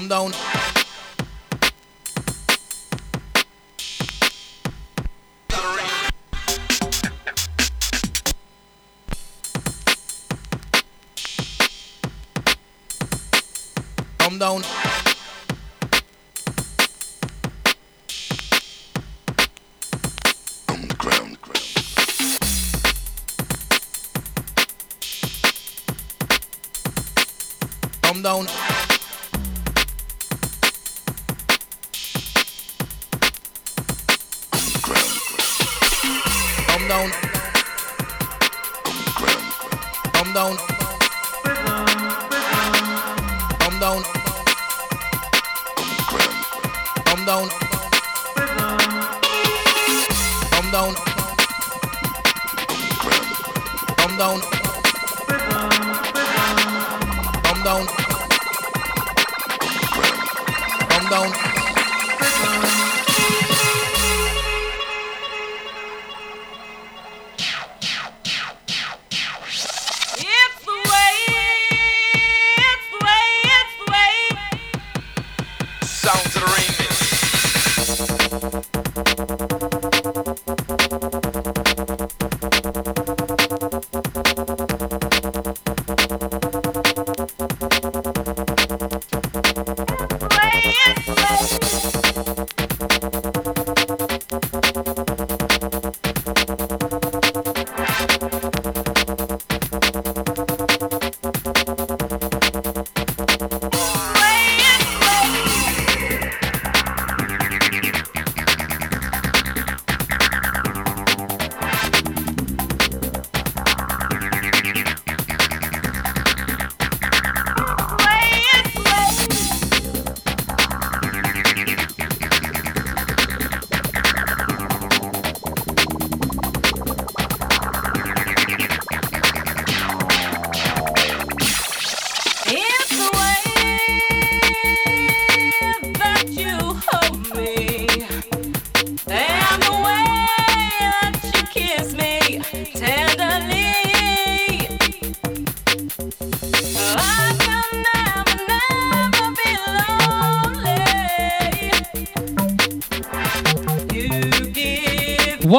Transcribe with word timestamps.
Come 0.00 0.08
down. 0.08 0.32
Come 14.18 14.38
down. 14.38 14.89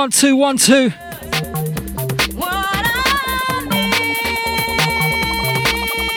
One, 0.01 0.09
two, 0.09 0.35
one, 0.35 0.57
two. 0.57 0.89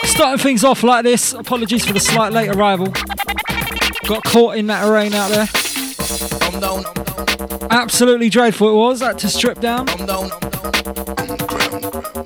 Starting 0.07 0.39
things 0.39 0.63
off 0.63 0.81
like 0.81 1.03
this. 1.03 1.33
Apologies 1.33 1.85
for 1.85 1.93
the 1.93 1.99
slight 1.99 2.33
late 2.33 2.49
arrival. 2.49 2.87
Got 4.07 4.23
caught 4.23 4.57
in 4.57 4.65
that 4.67 4.89
rain 4.89 5.13
out 5.13 5.29
there. 5.29 5.47
Absolutely 7.69 8.29
dreadful 8.29 8.69
it 8.69 8.73
was. 8.73 9.01
Had 9.01 9.19
to 9.19 9.29
strip 9.29 9.59
down. 9.59 9.85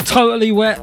Totally 0.05 0.53
wet. 0.53 0.79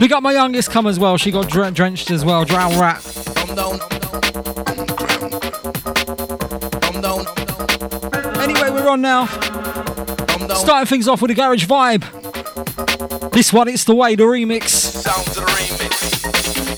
We 0.00 0.08
got 0.08 0.22
my 0.22 0.32
youngest 0.32 0.70
come 0.70 0.86
as 0.86 0.98
well. 0.98 1.18
She 1.18 1.30
got 1.30 1.50
drenched 1.50 2.10
as 2.10 2.24
well. 2.24 2.46
Drown 2.46 2.80
rat. 2.80 3.95
On 8.96 9.02
now. 9.02 9.26
Starting 10.54 10.86
things 10.86 11.08
off 11.08 11.22
with 11.22 11.30
a 11.30 11.34
garage 11.34 11.66
vibe. 11.66 12.04
This 13.30 13.52
one, 13.52 13.68
it's 13.68 13.84
the 13.84 13.94
way, 13.94 14.14
the 14.16 14.24
remix. 14.24 14.68
Sounds 14.68 15.28
of 15.28 15.34
the 15.34 15.40
remix. 15.42 16.75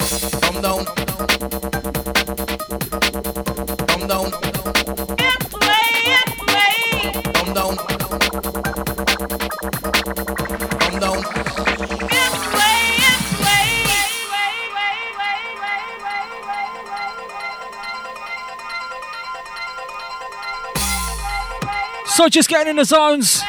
So 22.19 22.29
just 22.29 22.49
getting 22.49 22.71
in 22.71 22.75
the 22.75 22.85
zones. 22.85 23.45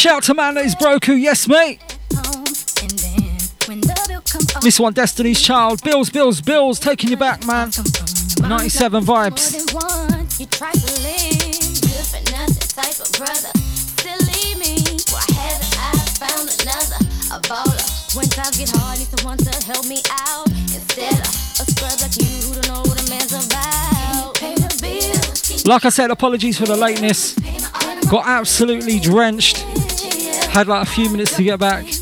Shout 0.00 0.16
out 0.16 0.22
to 0.22 0.34
man 0.34 0.54
that 0.54 0.64
is 0.64 0.74
Broku, 0.74 1.20
yes 1.20 1.46
mate. 1.46 1.78
This 4.62 4.80
one, 4.80 4.94
Destiny's 4.94 5.42
Child. 5.42 5.82
Bills, 5.84 6.08
Bills, 6.08 6.40
Bills, 6.40 6.80
taking 6.80 7.10
you 7.10 7.18
back, 7.18 7.46
man. 7.46 7.68
97 8.40 9.04
vibes. 9.04 9.52
When 18.16 18.26
times 18.26 18.56
get 18.56 18.70
hard, 18.70 18.98
need 18.98 19.08
someone 19.18 19.36
to 19.36 19.66
help 19.66 19.86
me 19.86 20.00
out. 20.10 20.48
Instead 20.48 21.12
of 21.12 21.28
a 21.28 21.64
scrub 21.68 22.00
like 22.00 22.16
you 22.16 22.48
who 22.48 22.54
don't 22.54 22.68
know 22.72 22.80
what 22.88 22.96
a 22.96 23.10
man's 23.10 23.34
about. 23.46 24.40
Like 25.66 25.84
I 25.84 25.90
said, 25.90 26.10
apologies 26.10 26.56
for 26.58 26.64
the 26.64 26.74
lateness. 26.74 27.34
Got 28.08 28.26
absolutely 28.26 28.98
drenched. 28.98 29.79
Had 30.50 30.66
like 30.66 30.86
a 30.86 30.90
few 30.90 31.08
minutes 31.08 31.36
to 31.36 31.44
get 31.44 31.60
back. 31.60 31.99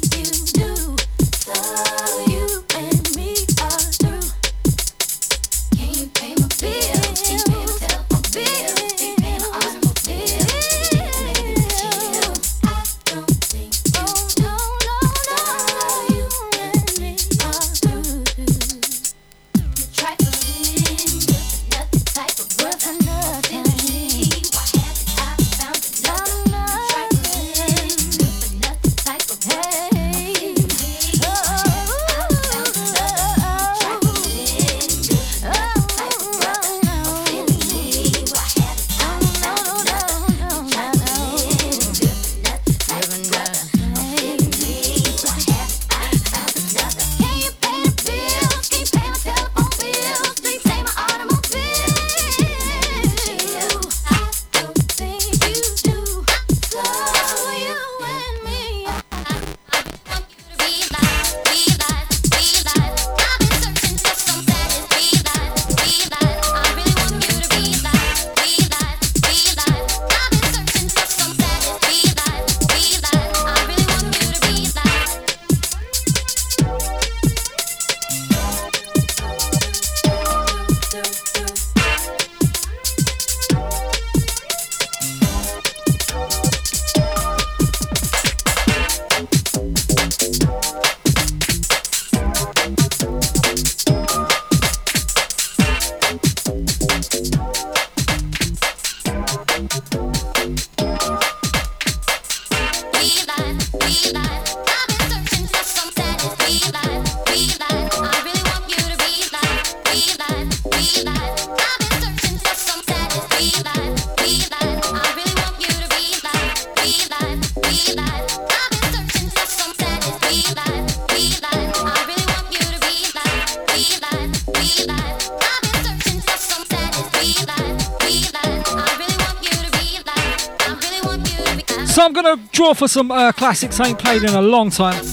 For 132.78 132.86
some 132.86 133.10
uh, 133.10 133.32
classics 133.32 133.80
I 133.80 133.88
ain't 133.88 133.98
played 133.98 134.22
in 134.22 134.30
a 134.30 134.40
long 134.40 134.70
time. 134.70 135.04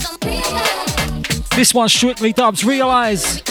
This 1.56 1.74
one 1.74 1.90
strictly 1.90 2.32
dubs. 2.32 2.64
Realize. 2.64 3.45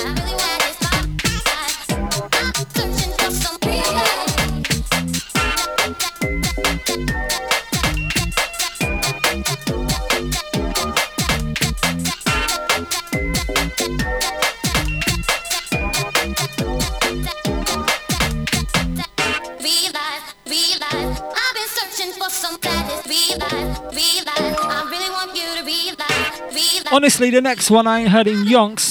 The 27.30 27.40
next 27.40 27.70
one 27.70 27.86
I 27.86 28.00
ain't 28.00 28.10
heard 28.10 28.26
in 28.26 28.44
yonks. 28.44 28.83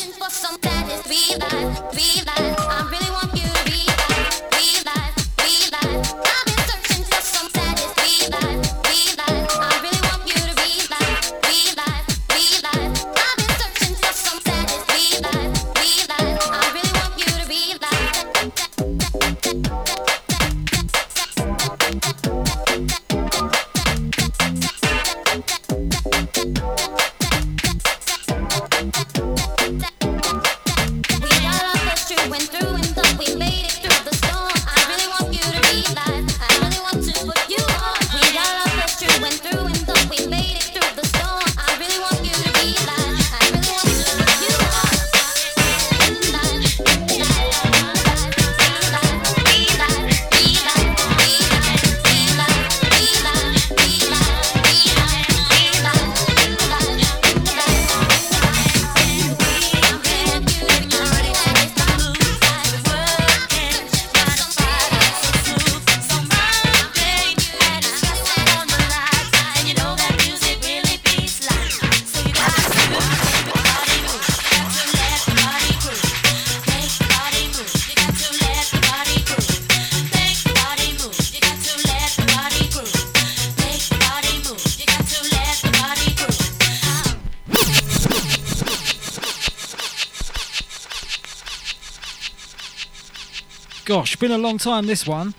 been 94.24 94.32
a 94.32 94.38
long 94.38 94.58
time, 94.58 94.86
this 94.86 95.06
one. 95.06 95.36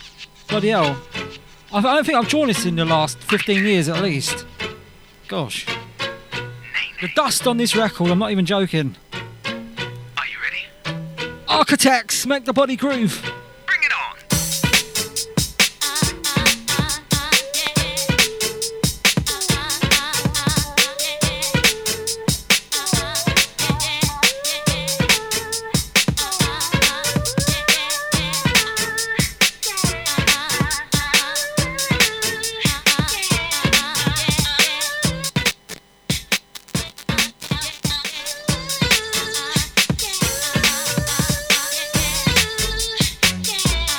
Bloody 0.46 0.68
hell. 0.68 0.94
I 1.72 1.80
don't 1.80 2.04
think 2.04 2.18
I've 2.18 2.28
drawn 2.28 2.48
this 2.48 2.66
in 2.66 2.76
the 2.76 2.84
last 2.84 3.16
15 3.16 3.64
years 3.64 3.88
at 3.88 4.02
least. 4.02 4.44
Gosh. 5.26 5.64
The 7.00 7.08
dust 7.16 7.46
on 7.46 7.56
this 7.56 7.74
record, 7.74 8.10
I'm 8.10 8.18
not 8.18 8.30
even 8.30 8.44
joking. 8.44 8.94
Are 9.14 10.26
you 10.26 10.36
ready? 10.42 10.98
Architechs, 11.46 12.26
make 12.26 12.44
the 12.44 12.52
body 12.52 12.76
groove. 12.76 13.33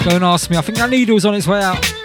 Don't 0.06 0.22
ask 0.22 0.52
me. 0.52 0.58
I 0.58 0.62
think 0.62 0.78
that 0.78 0.92
needle's 0.92 1.26
on 1.26 1.34
its 1.34 1.48
way 1.48 1.64
out. 1.64 2.05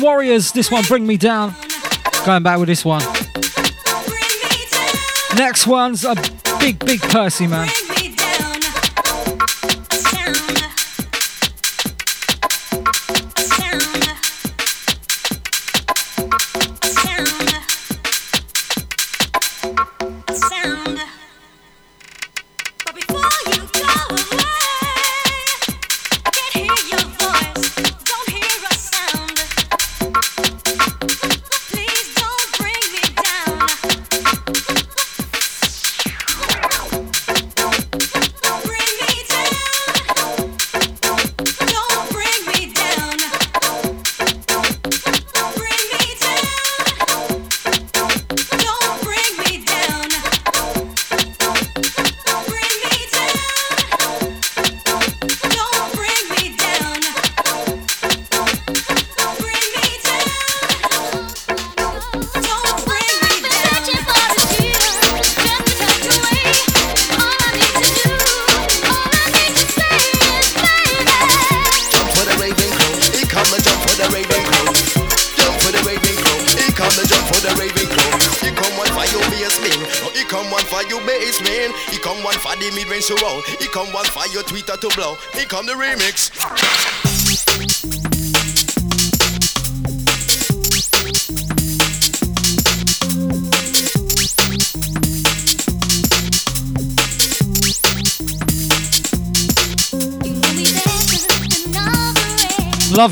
Warriors, 0.00 0.52
this 0.52 0.70
one, 0.70 0.84
Bring 0.84 1.06
Me 1.06 1.16
Down. 1.16 1.54
Going 2.24 2.42
back 2.42 2.58
with 2.58 2.68
this 2.68 2.84
one. 2.84 3.02
Next 5.36 5.66
one's 5.66 6.04
a 6.04 6.14
big, 6.58 6.84
big 6.84 7.00
Percy, 7.00 7.46
man. 7.46 7.68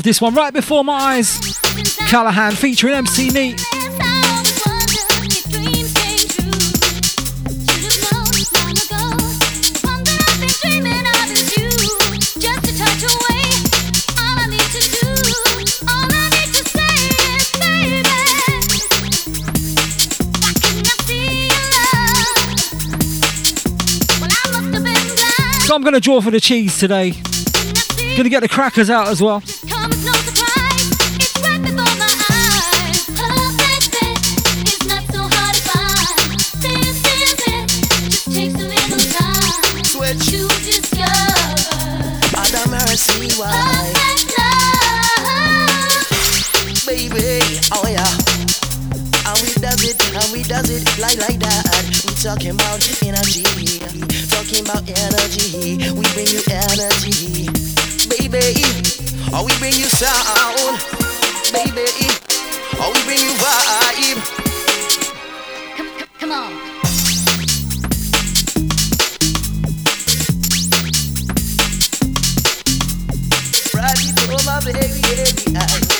This 0.09 0.21
one. 0.21 0.33
Right 0.33 0.51
before 0.51 0.83
my 0.83 0.93
eyes, 0.93 1.37
Kallaghan 2.07 2.53
featuring 2.53 2.95
MC 2.95 3.29
Neat. 3.29 3.59
So 25.59 25.75
I'm 25.75 25.83
going 25.83 25.93
to 25.93 25.99
draw 25.99 26.19
for 26.19 26.31
the 26.31 26.39
cheese 26.41 26.79
today. 26.79 27.11
Going 27.11 28.23
to 28.23 28.29
get 28.29 28.39
the 28.39 28.49
crackers 28.49 28.89
out 28.89 29.07
as 29.07 29.21
well. 29.21 29.43
Come 29.79 29.91
no 29.91 30.11
surprise, 30.27 30.91
it's 31.23 31.39
right 31.39 31.61
before 31.63 31.95
my 31.95 32.11
eyes. 32.35 32.99
Perfect 33.15 33.95
fit 33.95 34.19
is 34.67 34.83
not 34.91 35.03
so 35.07 35.23
hard 35.23 35.55
to 35.55 35.61
find. 35.71 36.35
This 36.59 36.99
it, 36.99 37.39
just 37.39 38.27
takes 38.27 38.59
a 38.59 38.67
little 38.67 38.99
time 39.15 39.79
to 39.79 40.39
discover. 40.67 41.63
Other 42.35 42.67
mercy, 42.67 43.31
why? 43.39 43.55
Perfect 43.55 44.35
love. 44.35 44.83
baby, 46.83 47.39
oh 47.71 47.87
yeah. 47.87 48.11
And 49.31 49.39
we 49.39 49.47
does 49.63 49.79
it, 49.87 49.95
and 50.11 50.27
we 50.35 50.43
does 50.43 50.67
it 50.75 50.83
like 50.99 51.23
like 51.23 51.39
that. 51.39 51.87
We 52.03 52.11
talking 52.19 52.51
about 52.51 52.83
energy, 53.07 53.47
talking 54.27 54.59
about 54.59 54.83
energy. 54.91 55.79
We 55.95 56.03
bring 56.11 56.27
you 56.27 56.43
energy. 56.51 57.38
Oh, 59.31 59.43
we 59.45 59.53
bring 59.59 59.73
you 59.73 59.85
sound, 59.89 60.79
baby. 61.53 61.85
Oh, 62.81 62.91
we 62.93 63.03
bring 63.05 63.19
you 63.19 63.33
vibe. 63.37 64.19
Come, 65.77 65.89
come, 65.97 66.09
come 66.19 66.31
on. 66.31 67.59
Ready 73.73 74.11
for 74.17 74.39
my 74.45 74.59
baby, 74.65 75.01
baby. 75.01 75.57
I 75.57 75.98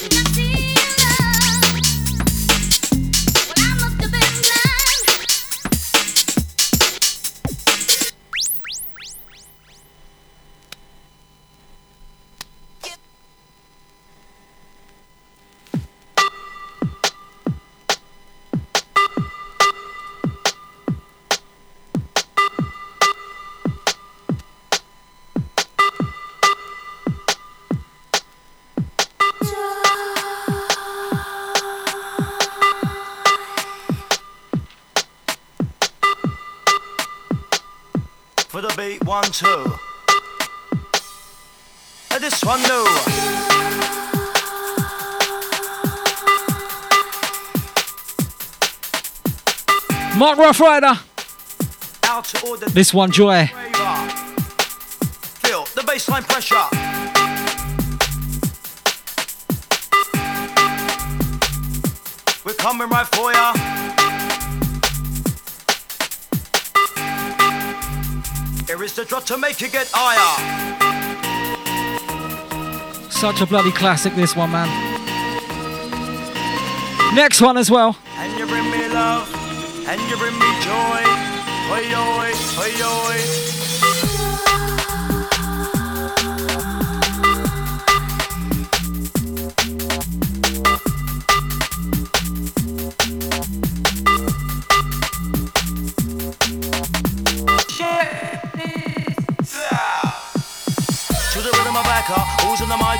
one 39.29 39.77
this 42.19 42.43
one 42.43 42.61
new. 42.63 42.85
Mark 50.17 50.37
Rough 50.39 50.59
Rider. 50.59 50.99
Out 52.05 52.25
to 52.25 52.45
all 52.47 52.57
This 52.57 52.91
one, 52.91 53.11
Joy. 53.11 53.45
Feel 55.45 55.65
the 55.75 55.81
baseline 55.85 56.23
pressure. 56.27 56.55
We're 62.43 62.53
coming 62.55 62.89
right 62.89 63.07
for 63.07 63.31
ya. 63.31 63.88
Here 68.79 68.85
is 68.85 68.93
the 68.93 69.03
drop 69.03 69.25
to 69.25 69.37
make 69.37 69.59
you 69.59 69.67
get 69.67 69.91
higher. 69.93 70.39
Such 73.09 73.41
a 73.41 73.45
bloody 73.45 73.73
classic, 73.73 74.15
this 74.15 74.37
one, 74.37 74.53
man. 74.53 74.69
Next 77.13 77.41
one 77.41 77.57
as 77.57 77.69
well. 77.69 77.97
And 78.15 78.39
you 78.39 78.45
bring 78.45 78.71
me 78.71 78.87
love, 78.87 79.27
and 79.85 79.99
you 80.09 80.15
bring 80.15 80.33
me 80.39 80.61
joy. 80.63 81.03
Oi, 81.73 81.93
oi, 81.93 82.31
oi, 82.57 82.71
oi. 82.85 83.58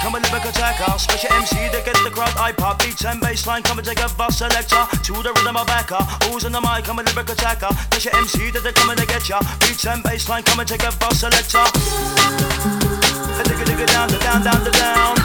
The 0.03 0.09
mic? 0.12 0.19
A 0.19 0.31
lyric 0.31 0.45
attacker. 0.45 0.99
Special 0.99 1.33
MC 1.33 1.55
to 1.71 1.81
get 1.83 1.95
the 2.03 2.12
crowd 2.12 2.33
I 2.38 2.51
pop. 2.51 2.79
Beats 2.79 3.05
and 3.05 3.21
bassline, 3.21 3.63
come 3.63 3.79
and 3.79 3.88
take 3.88 3.99
a 3.99 4.09
bus 4.15 4.38
selector. 4.39 4.85
To 4.91 5.13
the 5.23 5.31
rhythm 5.33 5.57
of 5.57 5.67
backer, 5.67 6.01
who's 6.25 6.45
on 6.45 6.51
the 6.51 6.62
mic? 6.62 6.88
I'm 6.89 6.99
a 6.99 7.03
lyric 7.03 7.29
attacker. 7.29 7.69
Special 7.91 8.15
MC 8.15 8.51
that 8.51 8.63
they 8.63 8.71
come 8.71 8.89
and 8.89 8.99
they 8.99 9.05
get 9.05 9.27
ya. 9.29 9.39
Beats 9.59 9.85
and 9.85 10.03
bassline, 10.03 10.45
come 10.45 10.59
and 10.59 10.69
take 10.69 10.83
a 10.83 10.91
bus 10.97 11.19
selector. 11.19 11.63
Digga 13.39 13.65
digga 13.65 13.85
down, 13.88 14.09
down, 14.09 14.43
down, 14.43 14.62
down. 14.71 15.15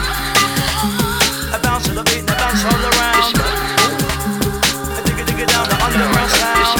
A 1.53 1.59
bounce 1.61 1.85
to 1.87 1.93
the 1.93 2.03
beat, 2.03 2.23
and 2.23 2.29
a 2.29 2.35
bounce 2.35 2.63
all 2.65 2.83
around. 2.89 3.35
Digga 5.05 5.23
digga 5.27 5.45
down, 5.47 5.65
the 5.69 5.77
underground 5.83 6.31
sound. 6.31 6.79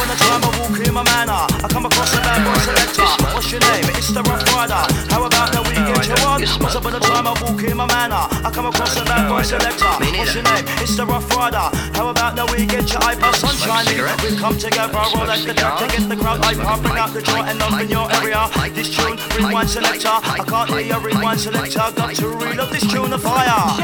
When 0.00 0.08
the 0.08 0.16
time 0.18 0.42
I 0.44 0.50
walk 0.58 0.76
in 0.80 0.94
my 0.94 1.02
manner, 1.04 1.46
I 1.62 1.68
come 1.68 1.86
across 1.86 2.12
a 2.14 2.20
bad 2.20 2.44
boy 2.44 2.58
selector. 2.64 3.06
What's 3.34 3.52
your 3.52 3.60
name? 3.60 3.85
It's 4.06 4.14
the 4.14 4.22
Rough 4.22 4.46
Rider. 4.54 4.86
How 5.10 5.26
about 5.26 5.50
that 5.50 5.66
we 5.66 5.74
get 5.74 6.06
you? 6.06 6.14
What's 6.62 6.78
up 6.78 6.86
when 6.86 6.94
the 6.94 7.02
time 7.02 7.26
I 7.26 7.34
walk 7.42 7.58
in 7.66 7.74
my 7.74 7.90
manner, 7.90 8.22
I 8.46 8.54
come 8.54 8.70
across 8.70 8.94
a 8.94 9.02
bad 9.02 9.26
boy 9.26 9.42
selector. 9.42 9.82
What's 9.82 10.30
your 10.30 10.46
name? 10.46 10.62
It's 10.78 10.94
the 10.94 11.02
Rough 11.02 11.26
Rider. 11.34 11.74
How 11.90 12.14
about 12.14 12.38
that 12.38 12.46
we 12.54 12.70
get 12.70 12.86
your 12.86 13.02
iPod 13.02 13.34
sunshine? 13.34 13.82
We 14.22 14.38
come 14.38 14.54
together, 14.54 14.94
I 14.94 15.10
roll 15.10 15.26
like 15.26 15.42
the 15.42 15.58
track 15.58 15.82
to 15.82 15.90
get 15.90 16.06
the 16.06 16.14
crowd 16.14 16.38
hyper, 16.38 16.62
bring 16.86 16.94
out 16.94 17.10
the 17.10 17.18
joy 17.18 17.42
and 17.50 17.58
love 17.58 17.82
in 17.82 17.90
your 17.90 18.06
area. 18.22 18.46
This 18.70 18.94
tune, 18.94 19.18
rewind 19.34 19.74
selector. 19.74 20.22
I 20.22 20.38
can't 20.38 20.70
hear 20.70 20.86
your 20.86 21.02
rewind 21.02 21.42
selector. 21.42 21.90
Got 21.90 22.14
to 22.14 22.30
reload 22.30 22.70
this 22.70 22.86
tune 22.86 23.10
of 23.10 23.18
fire. 23.18 23.74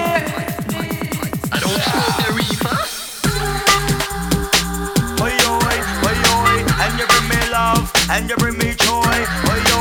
I 1.50 1.58
don't 1.58 1.82
smoke 1.82 2.14
the 2.22 2.30
reefer. 2.38 2.78
Oi, 5.18 5.34
oi, 5.34 5.82
oi, 6.06 6.14
oi, 6.30 6.62
and 6.78 6.94
you 6.94 7.10
bring 7.10 7.26
me 7.26 7.42
love, 7.50 7.90
and 8.06 8.30
you 8.30 8.38
bring 8.38 8.54
me 8.54 8.70
joy. 8.78 9.71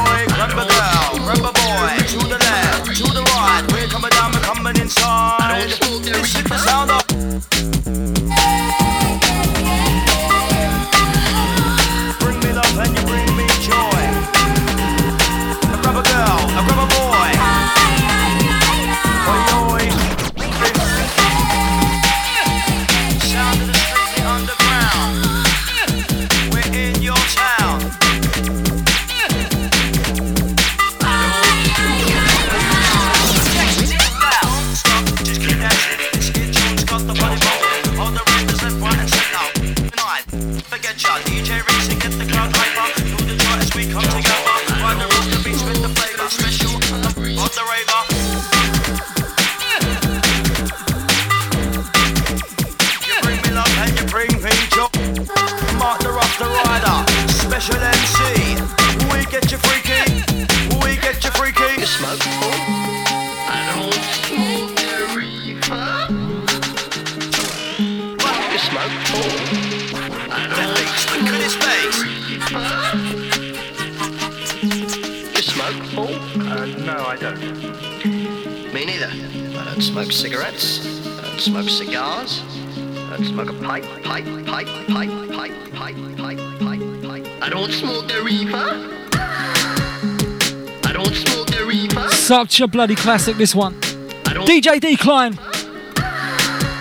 Such 92.41 92.59
a 92.61 92.67
bloody 92.67 92.95
classic, 92.95 93.37
this 93.37 93.53
one. 93.53 93.79
DJ 94.23 94.79
Deekline. 94.79 95.37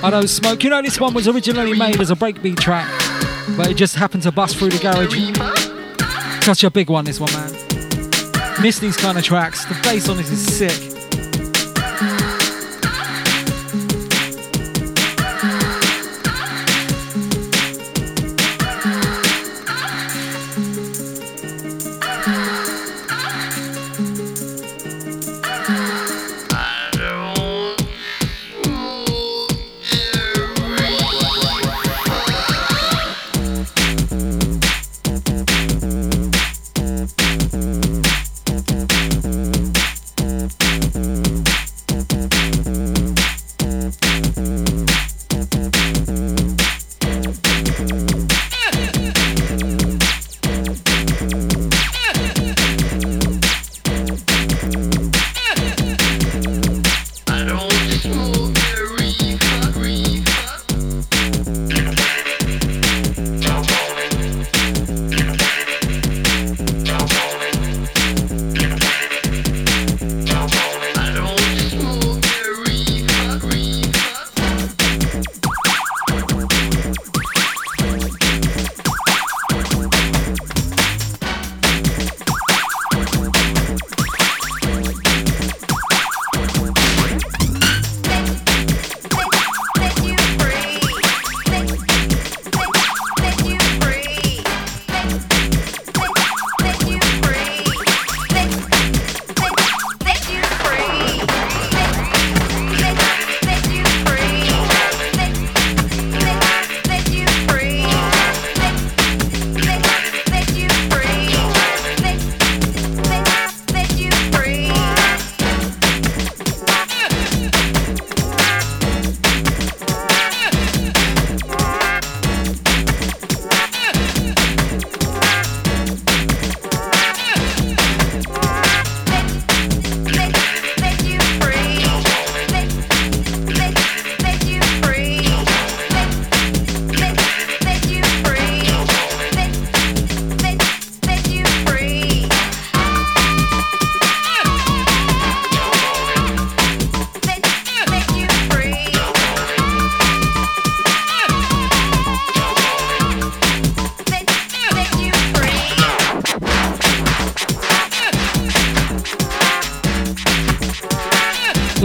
I 0.02 0.08
don't 0.10 0.26
smoke. 0.26 0.64
You 0.64 0.70
know, 0.70 0.80
this 0.80 0.98
one 0.98 1.12
was 1.12 1.28
originally 1.28 1.78
made 1.78 2.00
as 2.00 2.10
a 2.10 2.14
breakbeat 2.14 2.58
track, 2.58 2.88
but 3.58 3.66
it 3.70 3.74
just 3.74 3.94
happened 3.94 4.22
to 4.22 4.32
bust 4.32 4.56
through 4.56 4.70
the 4.70 4.78
garage. 4.78 6.42
Such 6.42 6.64
a 6.64 6.70
big 6.70 6.88
one, 6.88 7.04
this 7.04 7.20
one, 7.20 7.30
man. 7.34 7.52
Miss 8.62 8.78
these 8.78 8.96
kind 8.96 9.18
of 9.18 9.24
tracks. 9.24 9.66
The 9.66 9.78
bass 9.82 10.08
on 10.08 10.16
this 10.16 10.30
is 10.30 10.56
sick. 10.56 10.89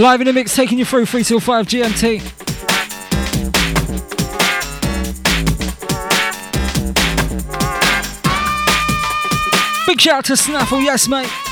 Live 0.06 0.22
in 0.22 0.28
the 0.28 0.34
mix, 0.34 0.56
taking 0.56 0.78
you 0.78 0.86
through 0.86 1.08
3 1.08 1.24
till 1.24 1.40
5 1.40 1.66
GMT. 1.66 2.22
Big 9.88 10.00
shout 10.00 10.14
out 10.14 10.26
to 10.26 10.38
Snaffle, 10.38 10.82
yes, 10.82 11.08
mate. 11.08 11.45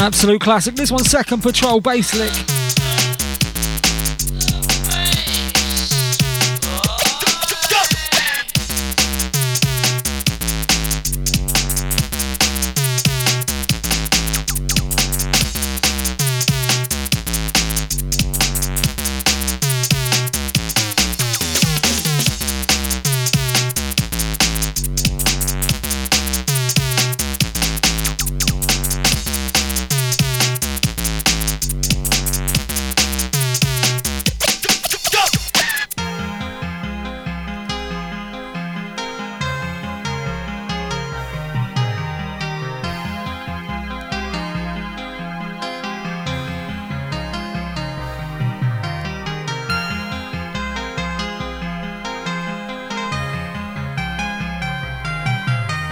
Absolute 0.00 0.40
classic. 0.40 0.76
This 0.76 0.90
one, 0.90 1.04
Second 1.04 1.42
Protocol 1.42 1.80
Basslick. 1.82 2.59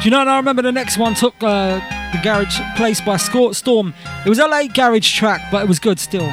you 0.08 0.10
know, 0.10 0.22
and 0.22 0.30
I 0.30 0.38
remember 0.38 0.62
the 0.62 0.72
next 0.72 0.96
one 0.96 1.12
took 1.12 1.34
uh, 1.42 1.74
the 2.12 2.20
Garage 2.22 2.58
Place 2.78 2.98
by 2.98 3.18
Storm. 3.18 3.92
It 4.24 4.28
was 4.30 4.38
LA 4.38 4.66
Garage 4.66 5.14
track, 5.14 5.42
but 5.52 5.62
it 5.62 5.68
was 5.68 5.78
good 5.78 6.00
still. 6.00 6.32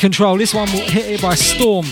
control. 0.00 0.38
This 0.38 0.54
one 0.54 0.70
will 0.72 0.88
hit 0.88 1.06
it 1.06 1.22
by 1.22 1.34
storm. 1.34 1.84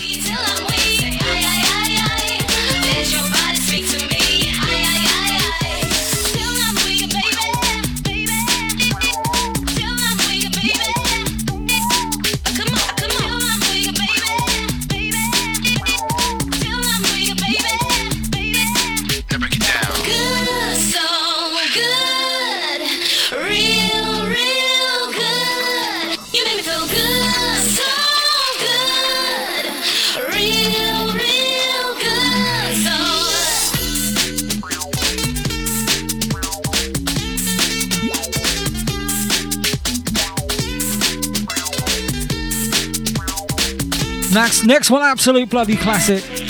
Next 44.69 44.91
one, 44.91 45.01
absolute 45.01 45.49
bloody 45.49 45.75
classic. 45.75 46.48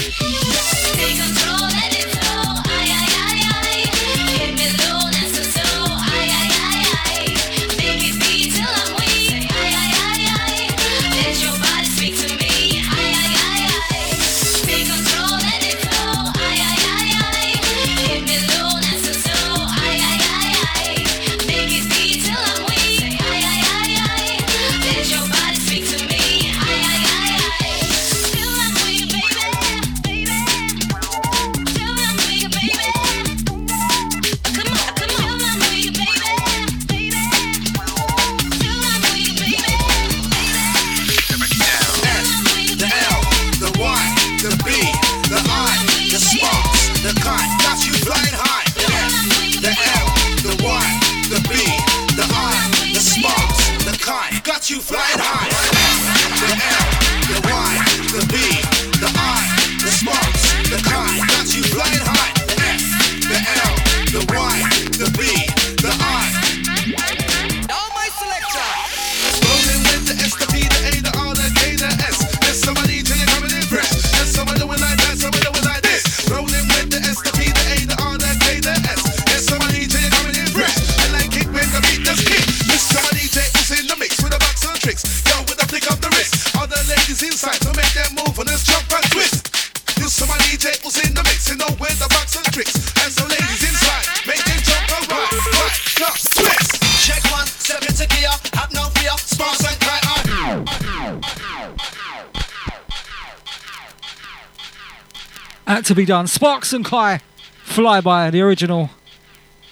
to 105.89 105.95
be 105.95 106.05
done. 106.05 106.27
Sparks 106.27 106.71
and 106.71 106.85
Kie, 106.85 107.19
Flyby, 107.65 108.31
the 108.31 108.41
original. 108.41 108.91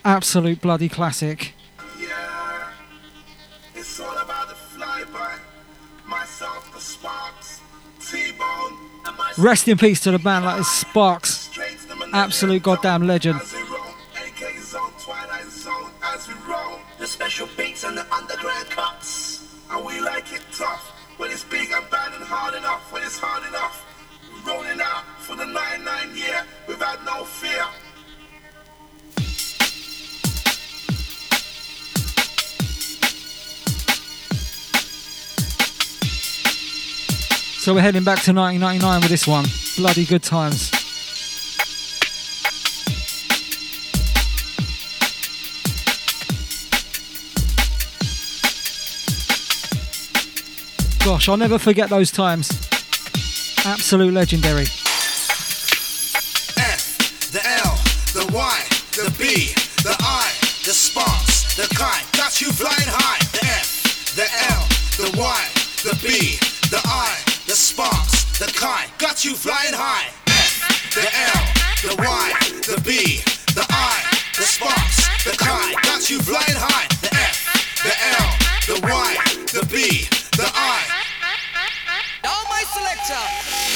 Absolute 0.03 0.59
bloody 0.59 0.89
classic. 0.89 1.53
Yeah, 1.99 2.72
Rest 9.38 9.68
in 9.68 9.78
peace 9.78 9.99
to 10.01 10.11
the 10.11 10.18
man 10.18 10.43
like 10.43 10.63
Sparks. 10.63 11.51
Absolute 12.11 12.63
goddamn 12.63 13.05
legend. 13.05 13.39
we're 37.78 37.84
heading 37.84 38.03
back 38.03 38.21
to 38.23 38.34
1999 38.34 39.01
with 39.01 39.11
this 39.11 39.28
one. 39.28 39.45
Bloody 39.78 40.03
good 40.03 40.23
times. 40.23 40.71
Gosh, 51.05 51.30
I'll 51.30 51.38
never 51.38 51.59
forget 51.59 51.91
those 51.91 52.09
times. 52.09 52.49
Absolute 53.63 54.11
legendary. 54.11 54.63
F, 54.63 54.71
the 57.32 57.45
L, 57.45 57.78
the 58.15 58.25
Y, 58.34 58.63
the 58.93 59.11
B, 59.19 59.53
the 59.84 59.95
I, 59.99 60.34
the 60.65 60.73
sparks, 60.73 61.55
the 61.55 61.67
kite, 61.75 62.11
got 62.13 62.41
you 62.41 62.51
flying 62.51 62.89
high. 62.89 63.19
The 63.34 63.45
F, 63.45 64.15
the 64.15 64.28
L, 64.49 64.67
the 64.97 65.11
Y, 65.19 65.47
the 65.84 65.93
B, 66.01 66.39
the 66.71 66.82
I 66.84 67.26
the 67.48 67.56
sparks, 67.56 68.38
the 68.39 68.52
kind, 68.60 68.91
got 68.98 69.24
you 69.24 69.34
flying 69.34 69.74
high. 69.74 70.12
F, 70.28 70.91
the 70.93 71.08
L, 71.32 71.95
the 71.95 71.95
Y, 72.04 72.34
the 72.68 72.82
B, 72.84 73.24
the 73.56 73.66
I, 73.70 74.04
the 74.36 74.43
sparks, 74.43 75.08
the 75.24 75.32
kind, 75.38 75.74
got 75.84 76.10
you 76.10 76.20
flying 76.20 76.60
high. 76.60 76.88
The 77.00 77.08
F, 77.16 77.48
the 77.84 77.95
L, 78.20 78.28
the 78.68 78.86
Y, 78.86 79.18
the 79.54 79.66
B, 79.72 80.08
the 80.36 80.52
I. 80.54 80.84
Now 82.22 82.43
my 82.50 82.64
selector. 82.76 83.66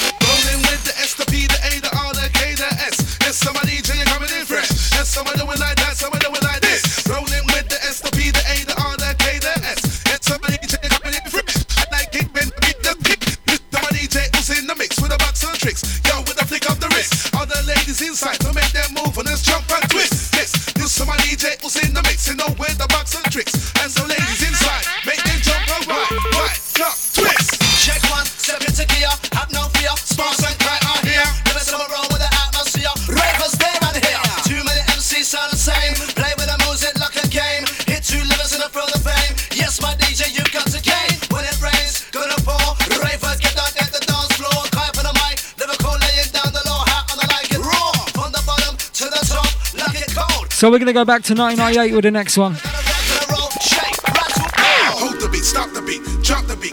So 50.62 50.70
we're 50.70 50.78
going 50.78 50.94
to 50.94 50.94
go 50.94 51.04
back 51.04 51.24
to 51.24 51.34
1998 51.34 51.96
with 51.96 52.04
the 52.04 52.12
next 52.12 52.38
one. 52.38 52.54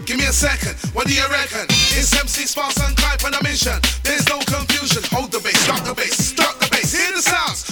Give 0.05 0.17
me 0.17 0.25
a 0.25 0.33
second, 0.33 0.77
what 0.95 1.07
do 1.07 1.13
you 1.13 1.27
reckon? 1.29 1.67
It's 1.69 2.13
MC 2.13 2.47
Sparks 2.47 2.81
and 2.81 2.97
on 3.25 3.35
a 3.35 3.43
mission. 3.43 3.77
There's 4.03 4.29
no 4.29 4.39
confusion. 4.41 5.03
Hold 5.13 5.33
the 5.33 5.41
bass, 5.41 5.59
stop 5.61 5.85
the 5.85 5.95
bass, 5.95 6.17
stop 6.17 6.59
the 6.59 6.69
bass. 6.71 6.97
Hear 6.97 7.13
the 7.13 7.21
sounds. 7.21 7.68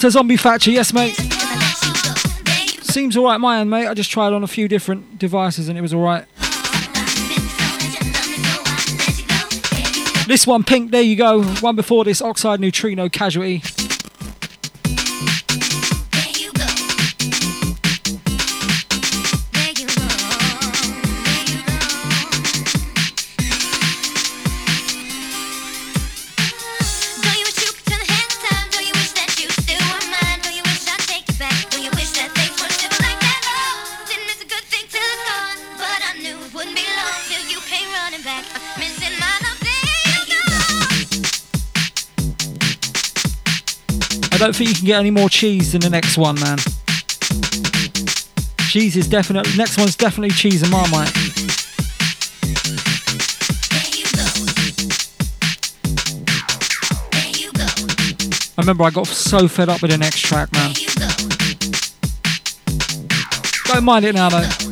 A 0.00 0.02
to 0.02 0.10
Zombie 0.10 0.38
Thatcher, 0.38 0.70
yes, 0.70 0.94
mate. 0.94 1.14
Seems 2.82 3.18
alright 3.18 3.38
my 3.38 3.60
end, 3.60 3.68
mate. 3.68 3.86
I 3.86 3.92
just 3.92 4.10
tried 4.10 4.32
on 4.32 4.42
a 4.42 4.46
few 4.46 4.66
different 4.66 5.18
devices 5.18 5.68
and 5.68 5.76
it 5.76 5.82
was 5.82 5.92
alright. 5.92 6.24
This 10.26 10.46
one, 10.46 10.64
pink, 10.64 10.90
there 10.90 11.02
you 11.02 11.16
go. 11.16 11.42
One 11.42 11.76
before 11.76 12.04
this, 12.04 12.22
Oxide 12.22 12.60
Neutrino 12.60 13.10
Casualty. 13.10 13.62
running 38.10 38.24
back, 38.24 38.44
missing 38.78 39.18
my 39.20 39.38
love. 39.42 39.56
I 44.32 44.38
don't 44.38 44.56
think 44.56 44.70
you 44.70 44.76
can 44.76 44.86
get 44.86 45.00
any 45.00 45.10
more 45.10 45.28
cheese 45.28 45.72
than 45.72 45.82
the 45.82 45.90
next 45.90 46.16
one, 46.16 46.40
man. 46.40 46.58
Cheese 48.68 48.96
is 48.96 49.06
definitely 49.08 49.56
next 49.56 49.76
one's 49.78 49.96
definitely 49.96 50.30
cheese 50.30 50.62
and 50.62 50.70
marmite. 50.70 51.12
I 58.56 58.62
remember 58.62 58.84
I 58.84 58.90
got 58.90 59.06
so 59.06 59.48
fed 59.48 59.68
up 59.68 59.82
with 59.82 59.90
the 59.90 59.98
next 59.98 60.20
track, 60.20 60.52
man. 60.52 60.74
Don't 63.66 63.84
mind 63.84 64.04
it 64.04 64.14
now, 64.14 64.28
though. 64.28 64.69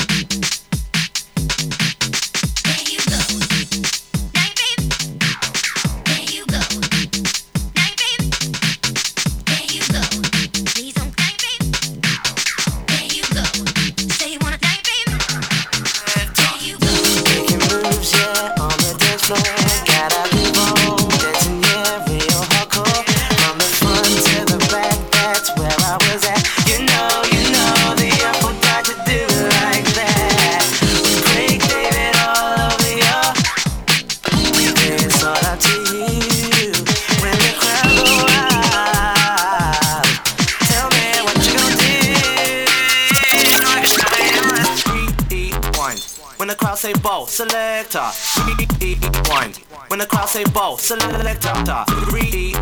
Selector, 47.88 48.78
rewind. 48.80 49.56
When 49.88 49.98
the 49.98 50.06
crowd 50.06 50.28
say 50.28 50.44
ball, 50.44 50.76
selector, 50.76 51.84
rewind. 52.12 52.56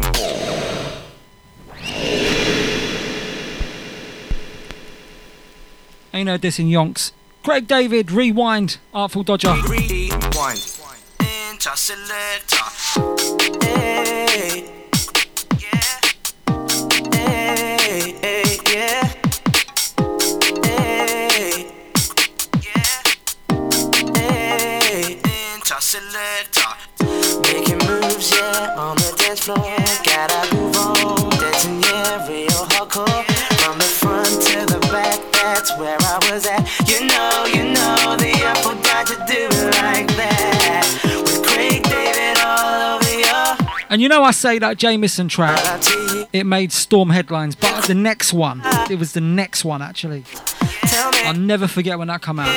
Ain't 6.15 6.29
heard 6.29 6.43
this 6.43 6.59
in 6.59 6.67
yonks. 6.67 7.13
Craig 7.43 7.67
David, 7.67 8.11
rewind, 8.11 8.79
Artful 8.95 9.23
Dodger. 9.23 9.55
Rewind. 9.69 10.81
Enter 11.21 11.77
selector. 11.77 12.57
Hey. 13.65 14.76
Selector. 25.97 26.71
Making 27.43 27.79
moves, 27.89 28.31
yeah, 28.31 28.75
on 28.77 28.97
the 28.97 29.15
dance 29.17 29.41
floor. 29.41 29.57
Gotta 30.05 30.55
move 30.55 30.77
on, 30.77 31.31
dancing, 31.39 31.81
yeah, 31.83 32.29
real 32.29 32.63
hardcore. 32.73 33.25
From 33.61 33.79
the 33.79 33.85
front 33.85 34.27
to 34.27 34.67
the 34.67 34.81
back, 34.93 35.21
that's 35.33 35.77
where 35.79 35.97
I 36.01 36.19
was 36.31 36.47
at. 36.47 36.63
You 36.89 37.07
know, 37.07 37.47
you 37.55 37.73
know, 37.73 38.17
the 38.19 38.33
apple 38.45 38.75
got 38.83 39.07
to 39.09 39.17
do 39.33 39.49
it 39.51 39.75
like 39.83 40.09
that. 40.17 40.85
With 41.05 41.47
Craig 41.47 41.83
David 41.85 42.39
all 42.45 42.97
over 42.97 43.13
your 43.19 43.71
And 43.89 44.03
you 44.03 44.09
know, 44.09 44.23
I 44.23 44.33
say 44.33 44.59
that 44.59 44.77
Jameson 44.77 45.29
track, 45.29 45.59
it 46.33 46.45
made 46.45 46.73
Storm 46.73 47.11
headlines, 47.11 47.55
but 47.55 47.85
the 47.85 47.95
next 47.95 48.33
one, 48.33 48.61
it 48.91 48.99
was 48.99 49.13
the 49.13 49.21
next 49.21 49.65
one 49.65 49.83
actually. 49.83 50.25
I'll 51.25 51.35
never 51.35 51.67
forget 51.67 51.99
when 51.99 52.09
that 52.09 52.23
come 52.23 52.39
out. 52.39 52.57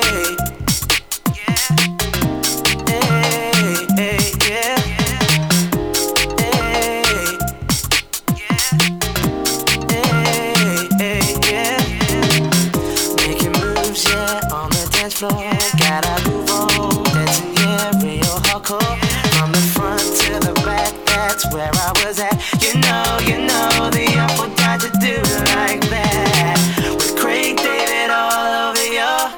dance 15.11 15.19
floor. 15.19 15.31
Gotta 15.77 16.29
move 16.29 16.49
on, 16.51 17.03
dancing, 17.03 17.53
yeah, 17.55 17.91
real 18.03 18.39
hardcore. 18.47 18.97
From 19.35 19.51
the 19.51 19.61
front 19.73 20.01
to 20.01 20.39
the 20.39 20.53
back, 20.65 20.93
that's 21.05 21.51
where 21.53 21.71
I 21.73 21.91
was 22.03 22.19
at. 22.19 22.37
You 22.61 22.79
know, 22.79 23.19
you 23.25 23.37
know, 23.45 23.89
the 23.89 24.05
apple 24.17 24.49
got 24.55 24.79
to 24.81 24.89
do 24.99 25.17
like 25.55 25.81
that. 25.89 26.57
With 26.97 27.15
Craig 27.17 27.57
David 27.57 28.09
all 28.11 28.69
over 28.69 28.85
your 28.85 29.29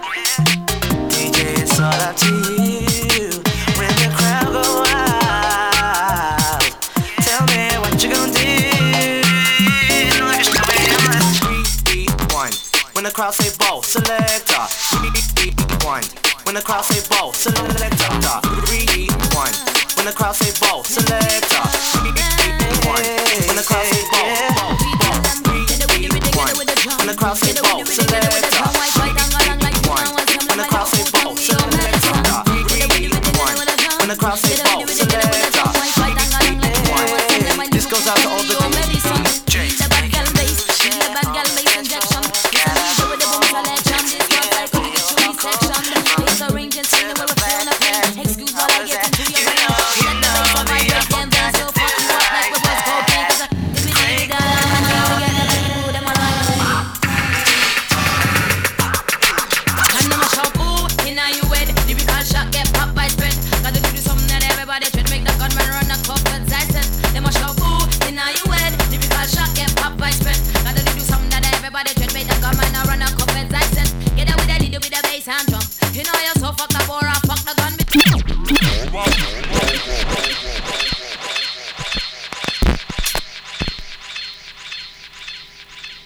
DJ, 1.10 1.62
it's 1.62 1.80
all 1.80 2.02
up 2.02 2.16
to 2.18 2.34
you. 2.62 3.42
When 3.78 3.94
the 4.02 4.10
crowd 4.16 4.52
go 4.52 4.64
wild, 4.84 6.64
tell 7.24 7.44
me 7.48 7.78
what 7.80 8.04
you 8.04 8.10
gonna 8.12 8.32
do. 8.34 8.42
When 12.94 13.04
the 13.06 13.12
crowd 13.12 13.34
say 13.34 13.50
ball, 13.58 13.82
selector. 13.82 14.53
When 16.54 16.62
the 16.62 16.66
crowd 16.68 16.86
say 16.86 17.01
ball, 17.10 17.34
selector. 17.34 17.74
Rewind. 18.70 19.58
When 19.97 20.06
the 20.06 20.14
crowd 20.16 20.36
say 20.36 20.54
ball, 20.62 20.84
selector. 20.84 22.12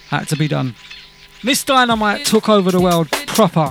Had 0.08 0.28
to 0.28 0.36
be 0.36 0.48
done. 0.48 0.74
Miss 1.42 1.62
Dynamite 1.64 2.24
took 2.24 2.48
over 2.48 2.70
the 2.70 2.80
world 2.80 3.10
proper. 3.26 3.70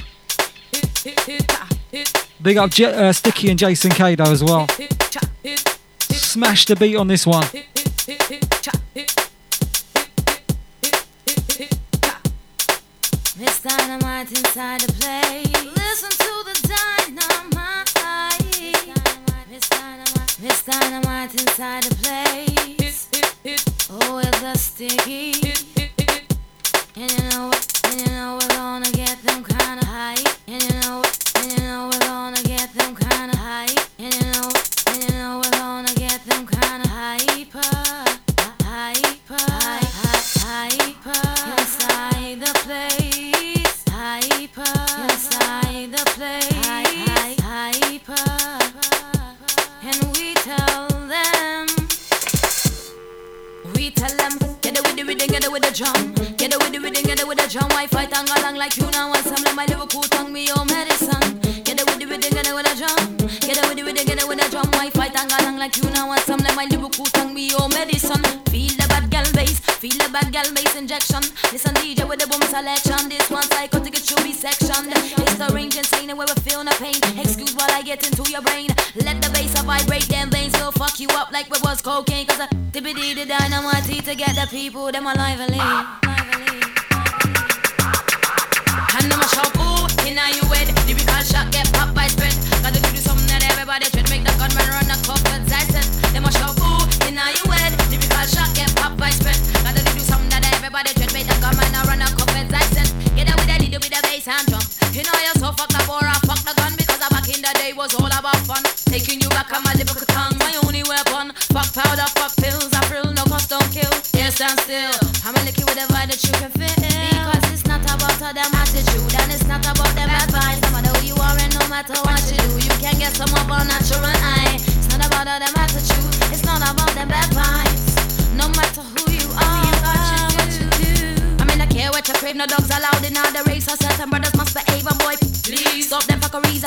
Big 2.42 2.58
up 2.58 2.72
uh, 2.80 3.12
Sticky 3.12 3.50
and 3.50 3.60
Jason 3.60 3.92
Kado 3.92 4.28
as 4.28 4.44
well. 4.44 4.68
Smash 6.00 6.66
the 6.66 6.76
beat 6.76 6.96
on 6.96 7.08
this 7.08 7.26
one. 7.26 7.46
Miss 13.40 13.62
Dynamite 13.62 14.32
inside 14.32 14.82
the 14.82 14.94
place. 14.94 15.47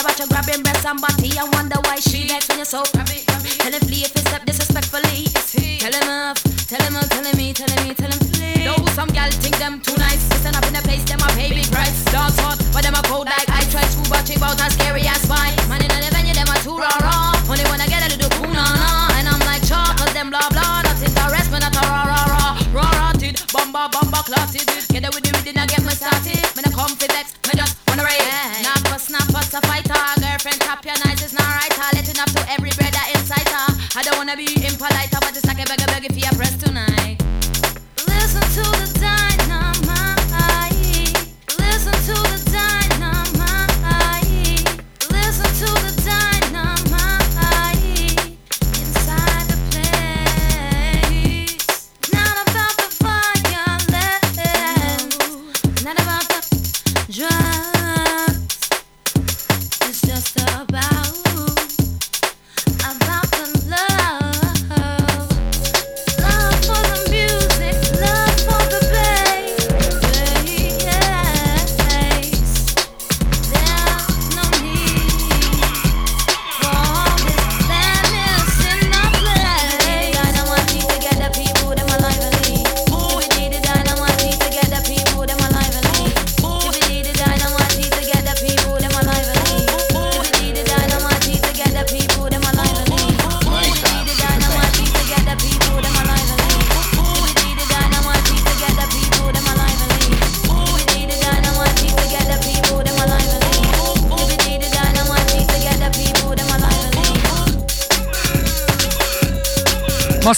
About 0.00 0.16
what 0.16 0.18
you 0.18 0.26
grabbing 0.28 0.62
breast 0.62 0.86
and 0.86 0.98
body. 0.98 1.36
I 1.36 1.44
wonder 1.52 1.76
why 1.84 2.00
she 2.00 2.26
likes 2.26 2.48
when 2.48 2.56
you're 2.56 2.64
so 2.64 2.80
grabby. 2.96 3.20
Tell 3.60 3.70
him 3.70 3.80
play 3.84 4.08
if 4.08 4.16
you 4.16 4.22
step 4.24 4.46
disrespectfully. 4.46 5.28
Tell 5.76 5.92
him 5.92 6.08
off, 6.08 6.40
tell 6.68 6.80
him 6.80 6.96
off, 6.96 7.10
tell 7.10 7.22
him 7.22 7.36
me, 7.36 7.52
tell 7.52 7.68
him 7.68 7.86
me, 7.86 7.92
tell 7.92 8.08
him 8.08 8.18
please. 8.32 8.64
Though 8.64 8.80
some 8.96 9.08
gal 9.12 9.30
think 9.44 9.58
them 9.58 9.78
too 9.80 9.92
nice. 9.98 10.24
Listen 10.32 10.56
up 10.56 10.64
in 10.64 10.72
the 10.72 10.80
place, 10.88 11.04
them 11.04 11.20
a 11.20 11.28
pay 11.36 11.52
big 11.52 11.70
price. 11.70 12.04
Dogs 12.08 12.40
hot, 12.40 12.56
but 12.72 12.82
them 12.82 12.94
a 12.94 13.02
cold 13.12 13.26
like 13.26 13.50
I 13.50 13.60
try 13.68 13.84
to 13.84 14.00
watch 14.08 14.30
it 14.30 14.40
as 14.40 14.72
scary 14.72 15.04
as 15.04 15.28
mine. 15.28 15.69
letting 31.94 32.18
up 32.18 32.30
to 32.30 32.42
every 32.50 32.70
brother 32.70 33.04
in. 33.12 33.20
Uh. 33.30 33.78
I 33.96 34.02
don't 34.02 34.16
wanna 34.16 34.36
be 34.36 34.46
impolite, 34.66 35.10
but 35.10 35.36
it's 35.36 35.46
like 35.46 35.60
a 35.60 35.66
beggar 35.66 35.86
beggar 35.86 36.12
for 36.12 36.20
your 36.20 36.32
press 36.32 36.56
tonight. 36.56 37.19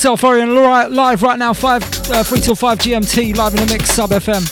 myself, 0.02 0.24
Orion, 0.24 0.56
live 0.56 1.22
right 1.22 1.38
now, 1.38 1.52
five, 1.52 1.84
uh, 2.10 2.24
3 2.24 2.40
till 2.40 2.56
5 2.56 2.76
GMT, 2.76 3.36
live 3.36 3.54
in 3.54 3.60
the 3.64 3.72
mix, 3.72 3.88
Sub 3.92 4.10
FM. 4.10 4.42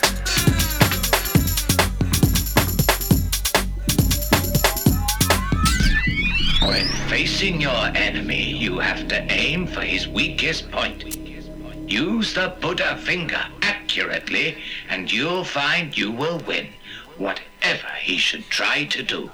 When 6.68 6.86
facing 7.09 7.61
your 7.61 7.86
enemy, 7.96 8.44
you 8.44 8.78
have 8.78 9.09
to 9.09 9.20
aim 9.32 9.66
for 9.66 9.80
his 9.80 10.07
weakest 10.07 10.70
point. 10.70 11.16
Use 11.90 12.32
the 12.32 12.55
Buddha 12.61 12.96
finger 12.98 13.44
accurately, 13.62 14.57
and 14.88 15.11
you'll 15.12 15.42
find 15.42 15.98
you 15.98 16.12
will 16.12 16.38
win, 16.46 16.68
whatever 17.18 17.88
he 18.01 18.18
should 18.18 18.48
try 18.51 18.84
to 18.84 19.03
do. 19.03 19.28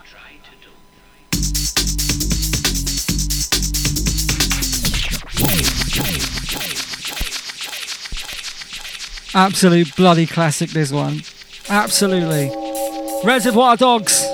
Absolute 9.36 9.94
bloody 9.96 10.26
classic, 10.26 10.70
this 10.70 10.90
one. 10.90 11.20
Absolutely. 11.68 12.50
Reservoir 13.22 13.76
Dogs. 13.76 14.26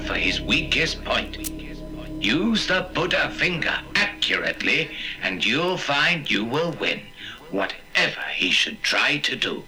for 0.00 0.14
his 0.14 0.40
weakest 0.40 1.04
point. 1.04 1.50
Use 2.20 2.66
the 2.66 2.88
Buddha 2.94 3.30
finger 3.30 3.78
accurately, 3.94 4.90
and 5.22 5.44
you'll 5.44 5.78
find 5.78 6.30
you 6.30 6.44
will 6.44 6.72
win, 6.72 7.00
whatever 7.50 8.22
he 8.34 8.50
should 8.50 8.82
try 8.82 9.18
to 9.18 9.36
do. 9.36 9.64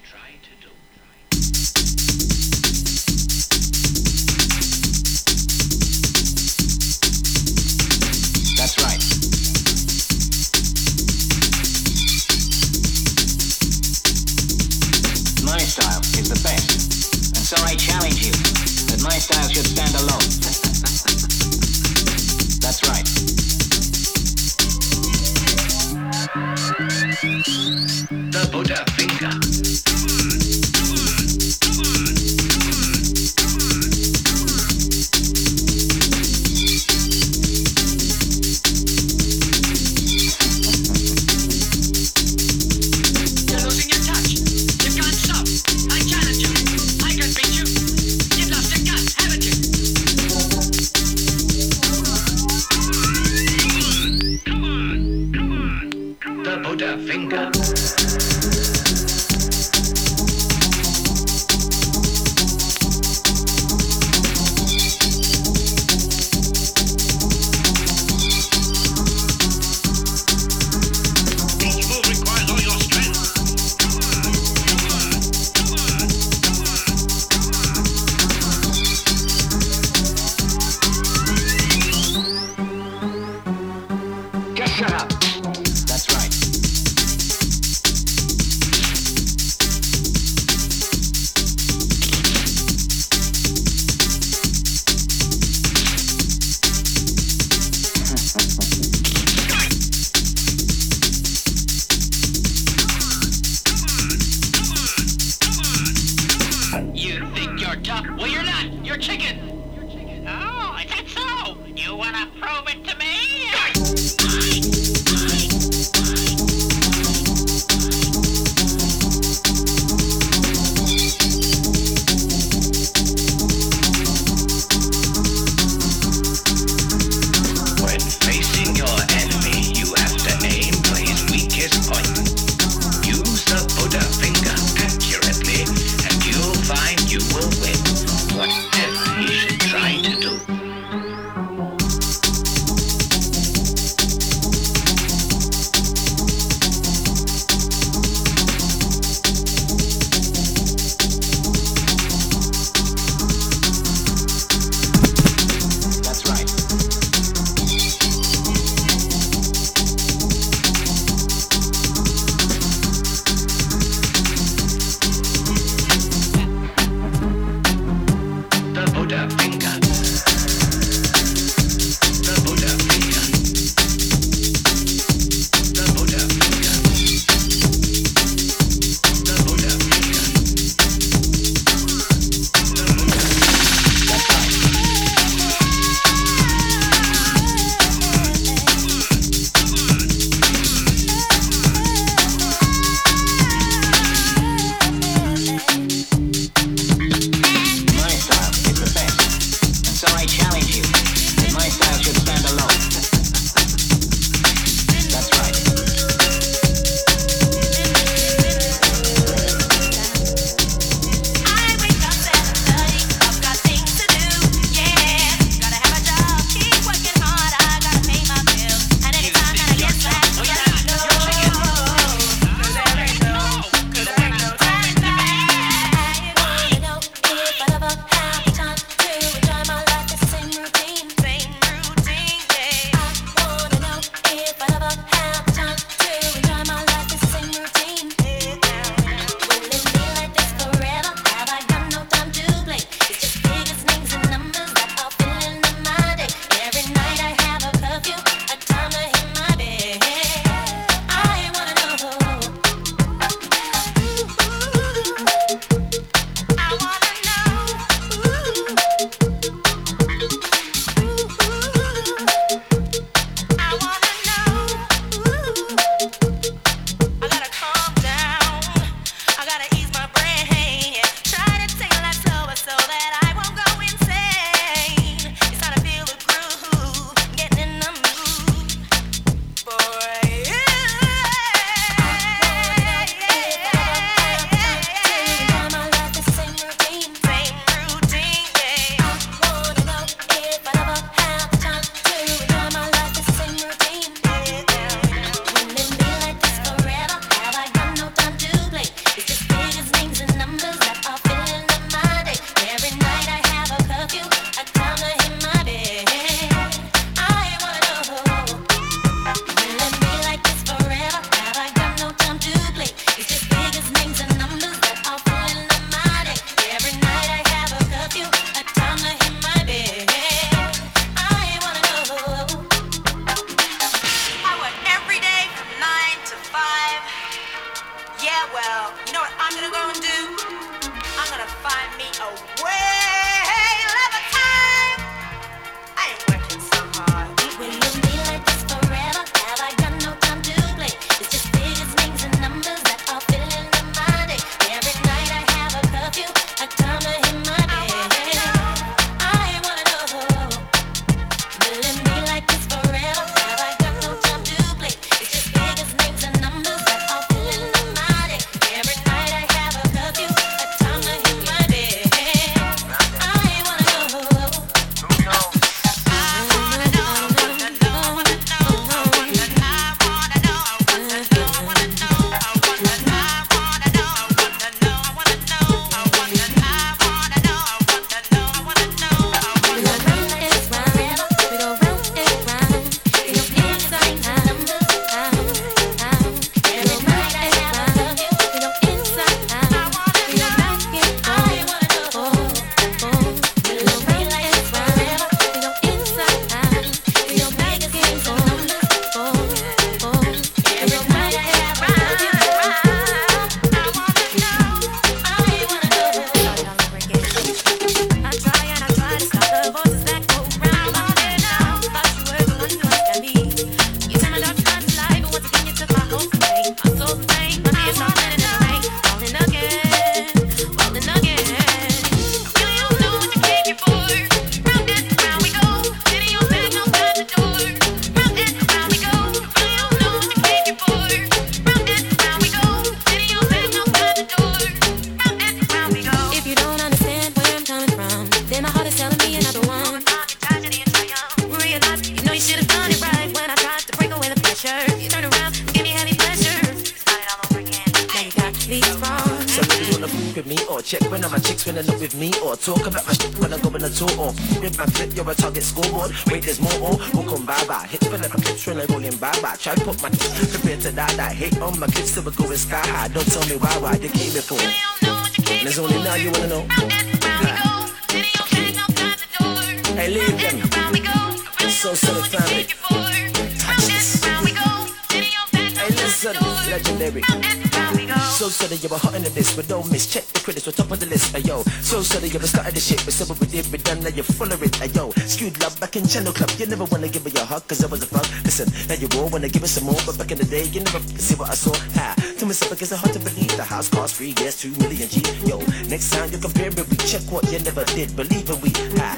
Sorry 482.10 482.28
you 482.28 482.40
were 482.40 482.50
started 482.50 482.74
the 482.74 482.80
shit, 482.80 482.98
but 483.06 483.14
some 483.14 483.30
of 483.30 483.38
we 483.38 483.46
did, 483.46 483.70
we 483.70 483.78
done, 483.78 484.00
now 484.02 484.10
you're 484.10 484.26
full 484.26 484.50
of 484.50 484.60
it. 484.62 484.74
Ayo, 484.82 485.14
skewed 485.30 485.54
love 485.62 485.78
back 485.78 485.94
in 485.94 486.06
Channel 486.06 486.32
Club. 486.32 486.50
You 486.58 486.66
never 486.66 486.84
wanna 486.90 487.08
give 487.08 487.24
me 487.24 487.30
your 487.30 487.46
hug, 487.46 487.62
cause 487.68 487.84
I 487.84 487.86
was 487.86 488.02
a 488.02 488.06
fuck. 488.06 488.26
Listen, 488.42 488.66
now 488.90 488.98
you 488.98 489.06
all 489.14 489.28
wanna 489.30 489.48
give 489.48 489.62
us 489.62 489.78
some 489.78 489.86
more, 489.86 490.00
but 490.04 490.18
back 490.18 490.32
in 490.32 490.38
the 490.38 490.44
day, 490.44 490.64
you 490.74 490.82
never 490.82 490.98
see 491.22 491.36
what 491.38 491.50
I 491.50 491.54
saw. 491.54 491.74
Ha, 491.94 492.18
to 492.38 492.46
myself, 492.46 492.74
it's 492.82 492.90
hard 492.90 493.14
to 493.14 493.20
believe 493.20 493.54
the 493.56 493.62
house 493.62 493.88
cost 493.88 494.16
three 494.16 494.34
years, 494.42 494.58
two 494.58 494.74
million 494.82 495.08
G. 495.08 495.22
Yo, 495.46 495.62
next 495.86 496.10
time 496.10 496.30
you 496.32 496.38
compare 496.38 496.74
it, 496.74 496.88
we 496.90 496.96
check 497.06 497.22
what 497.30 497.46
you 497.52 497.60
never 497.62 497.84
did. 497.94 498.16
Believe 498.16 498.50
it, 498.50 498.58
we 498.58 498.70
ha. 498.98 499.14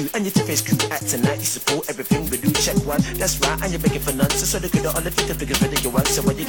You 0.00 0.08
and 0.14 0.24
your 0.24 0.32
two-face 0.32 0.62
crew 0.64 0.80
at 0.88 1.04
tonight. 1.04 1.44
You 1.44 1.50
support 1.50 1.90
everything 1.90 2.24
we 2.30 2.38
do. 2.38 2.48
Check 2.56 2.76
one, 2.88 3.02
that's 3.20 3.36
right, 3.44 3.60
and 3.60 3.68
you're 3.68 3.84
making 3.84 4.00
for 4.00 4.16
none. 4.16 4.30
So, 4.30 4.46
so 4.46 4.58
the 4.58 4.72
good 4.72 4.86
all 4.86 5.00
the 5.02 5.10
figure 5.10 5.34
figure 5.34 5.56
video 5.60 5.80
you 5.80 5.90
want. 5.90 6.08
So 6.08 6.22
what 6.22 6.38
you 6.38 6.46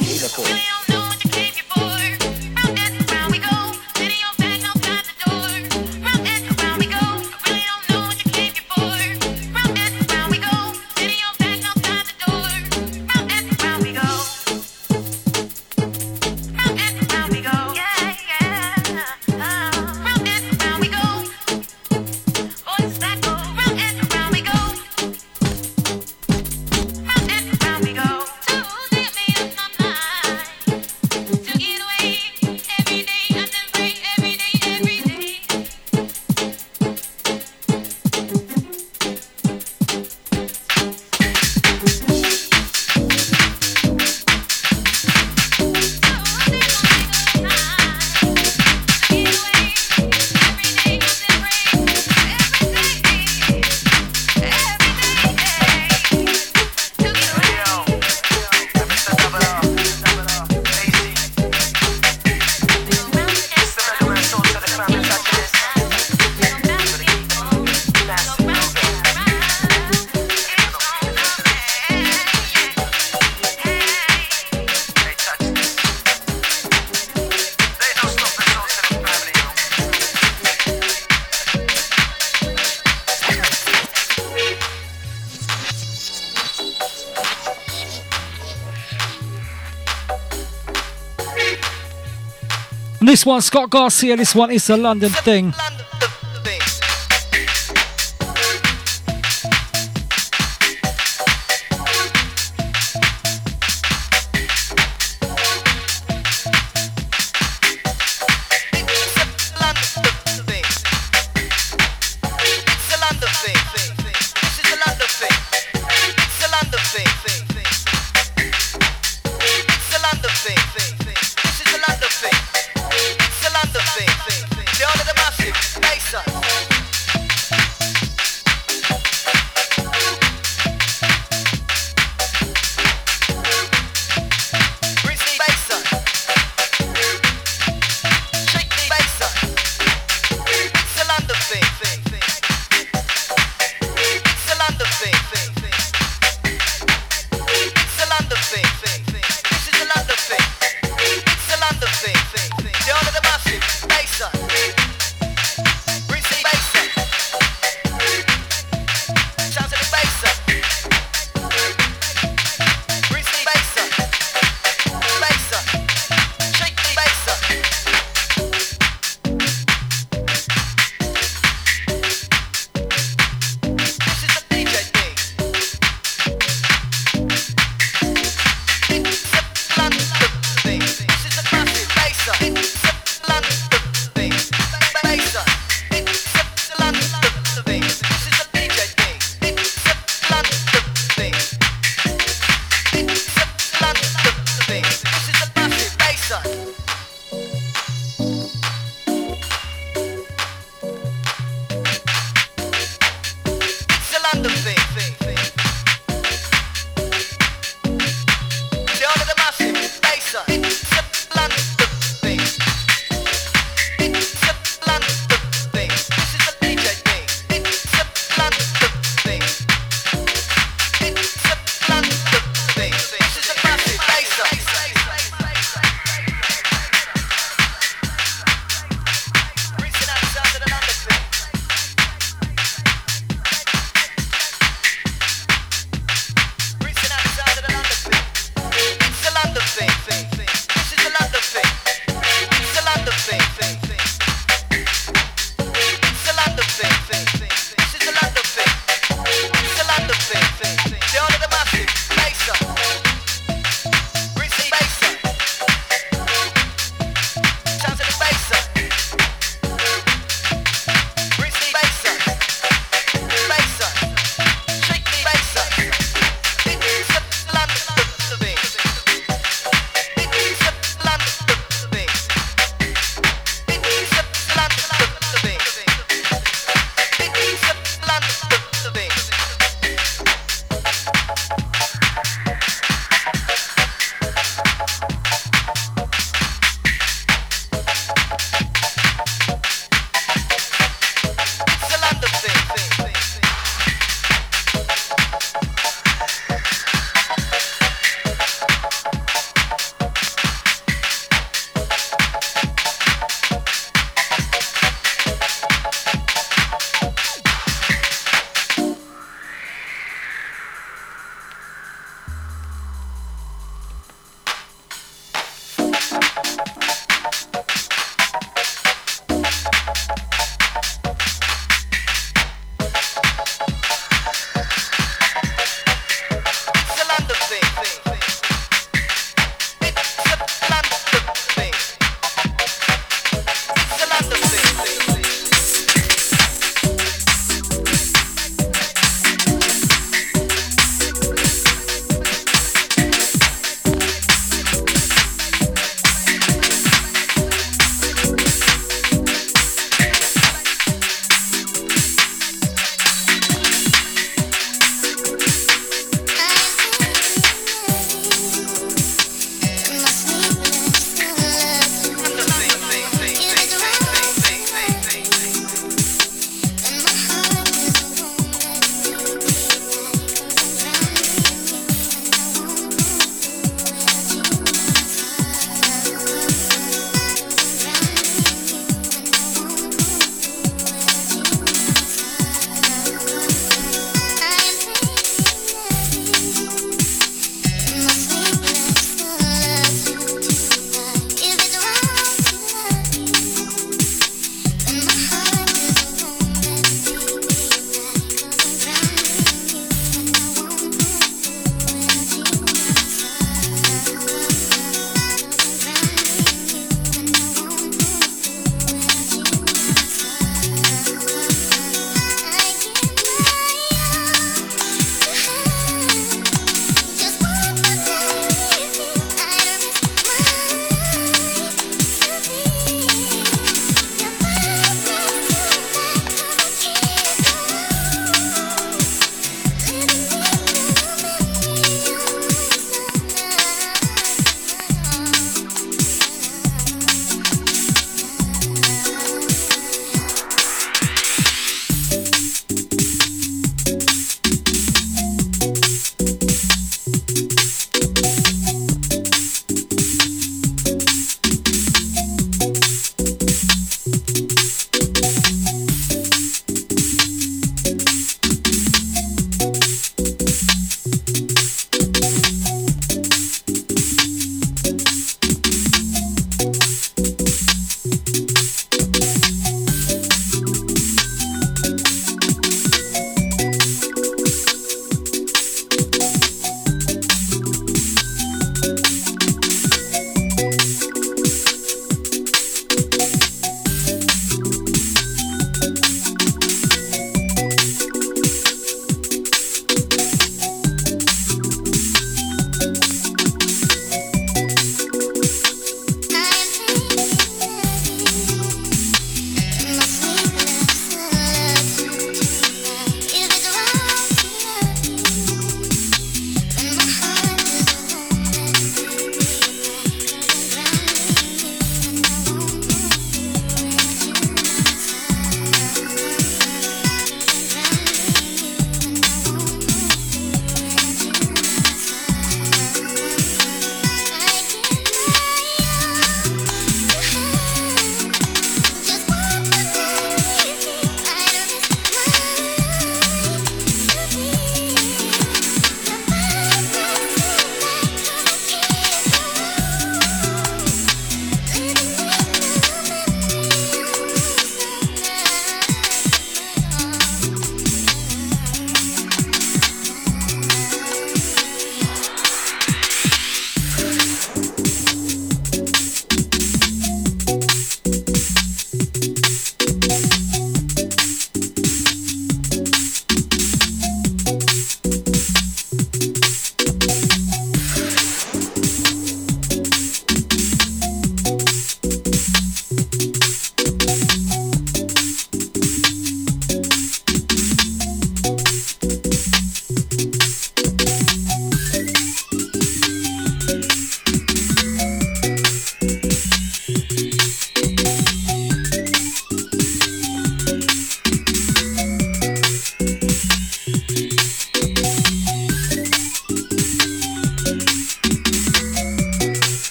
And 93.02 93.08
this 93.08 93.26
one, 93.26 93.42
Scott 93.42 93.68
Garcia, 93.68 94.16
this 94.16 94.32
one 94.32 94.52
is 94.52 94.70
a 94.70 94.76
London 94.76 95.10
thing. 95.10 95.52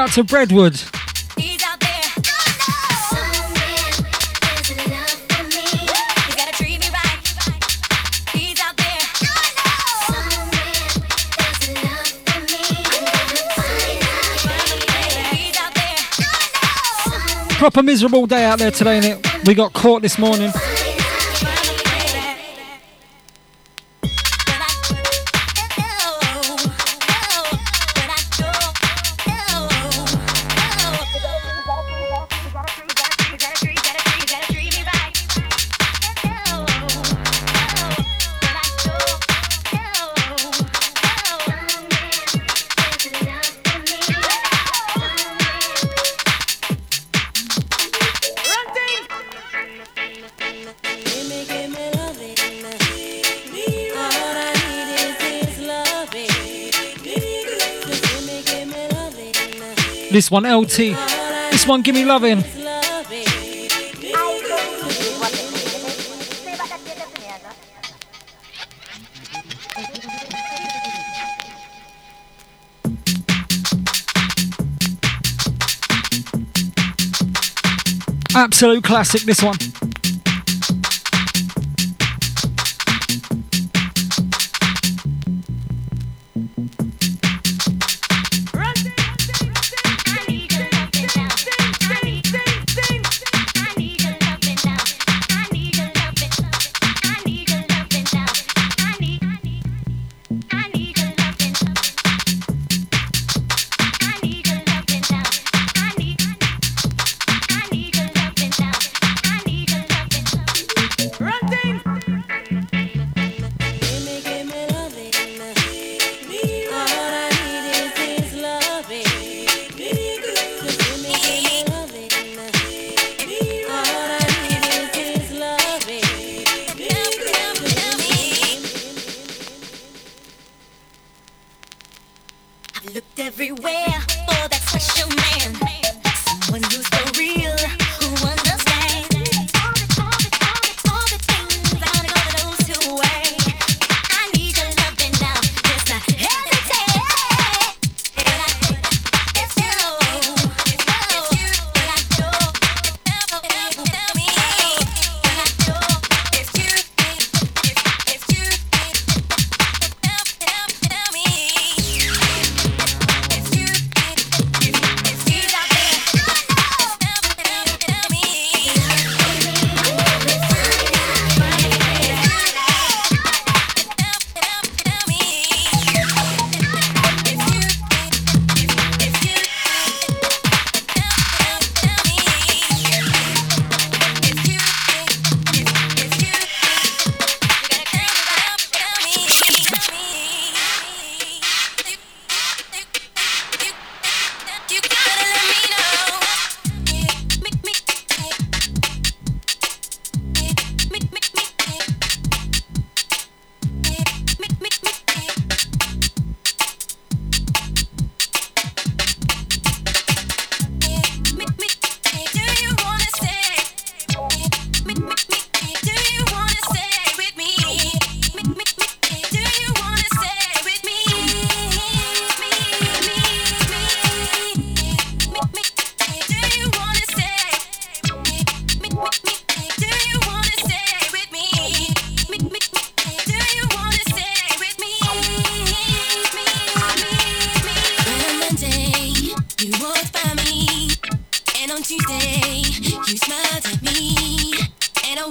out 0.00 0.12
to 0.12 0.24
Breadwood. 0.24 0.80
proper 17.58 17.82
miserable 17.82 18.26
day 18.26 18.44
out 18.44 18.58
there 18.58 18.70
today, 18.70 18.98
innit? 19.00 19.46
We 19.46 19.54
got 19.54 19.74
caught 19.74 20.00
this 20.00 20.18
morning. 20.18 20.50
This 60.20 60.30
one, 60.30 60.44
LT. 60.44 60.76
This 61.50 61.66
one, 61.66 61.80
Gimme 61.80 62.04
Loving. 62.04 62.44
Absolute 78.34 78.84
classic, 78.84 79.22
this 79.22 79.42
one. 79.42 79.56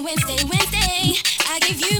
Wednesday, 0.03 0.37
Wednesday. 0.47 1.19
I 1.49 1.59
give 1.59 1.81
you 1.81 1.98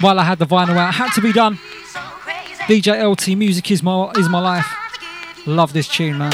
While 0.00 0.20
I 0.20 0.24
had 0.24 0.38
the 0.38 0.46
vinyl 0.46 0.76
out, 0.76 0.94
had 0.94 1.12
to 1.14 1.20
be 1.20 1.32
done. 1.32 1.58
DJ 2.68 3.02
LT 3.02 3.36
music 3.36 3.70
is 3.70 3.82
my 3.82 4.10
is 4.16 4.28
my 4.28 4.40
life. 4.40 4.66
Love 5.46 5.72
this 5.72 5.88
tune, 5.88 6.18
man. 6.18 6.32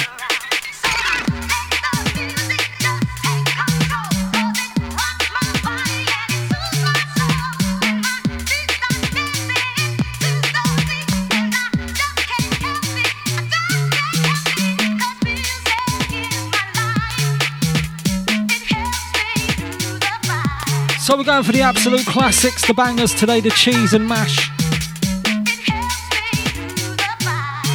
So 21.14 21.18
we're 21.18 21.24
going 21.26 21.44
for 21.44 21.52
the 21.52 21.60
absolute 21.60 22.04
classics, 22.06 22.66
the 22.66 22.74
bangers 22.74 23.14
today, 23.14 23.38
the 23.38 23.50
cheese 23.50 23.92
and 23.92 24.08
mash. 24.08 24.50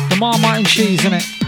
The 0.10 0.18
Marmite 0.20 0.58
and 0.58 0.68
cheese, 0.68 1.00
innit? 1.00 1.24
Next 1.24 1.39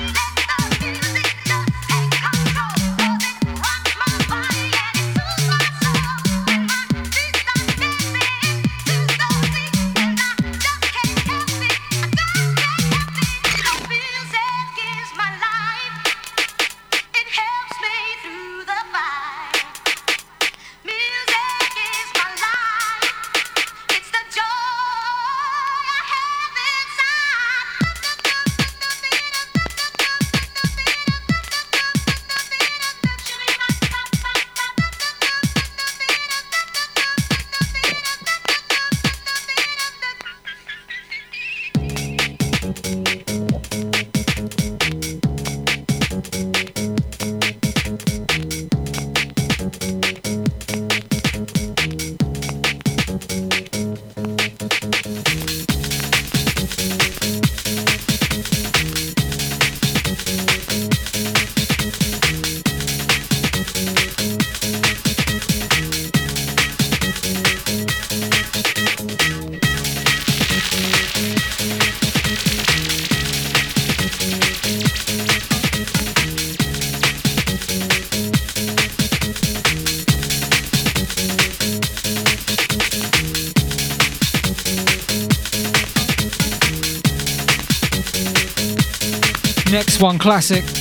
classic. 90.22 90.81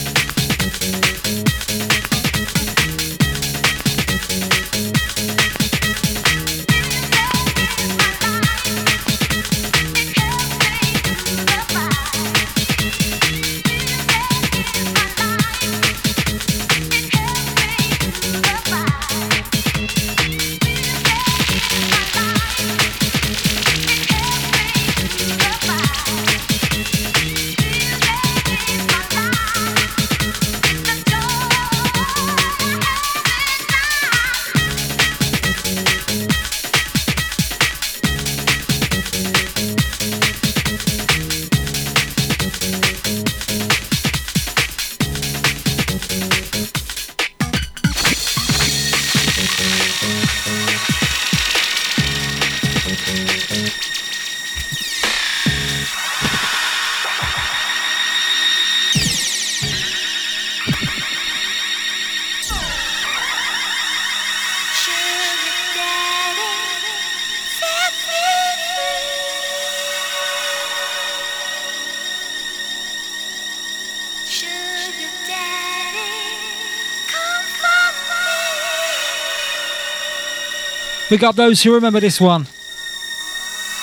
Big 81.11 81.25
up 81.25 81.35
those 81.35 81.61
who 81.61 81.75
remember 81.75 81.99
this 81.99 82.21
one. 82.21 82.45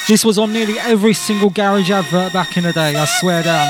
This 0.08 0.24
was 0.24 0.38
on 0.40 0.54
nearly 0.54 0.80
every 0.80 1.14
single 1.14 1.50
garage 1.50 1.92
advert 1.92 2.32
back 2.32 2.56
in 2.56 2.64
the 2.64 2.72
day, 2.72 2.96
I 2.96 3.04
swear 3.04 3.44
down. 3.44 3.70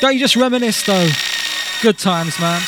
Don't 0.00 0.14
you 0.14 0.18
just 0.18 0.34
reminisce 0.34 0.82
though? 0.86 1.06
Good 1.82 1.98
times, 1.98 2.40
man. 2.40 2.62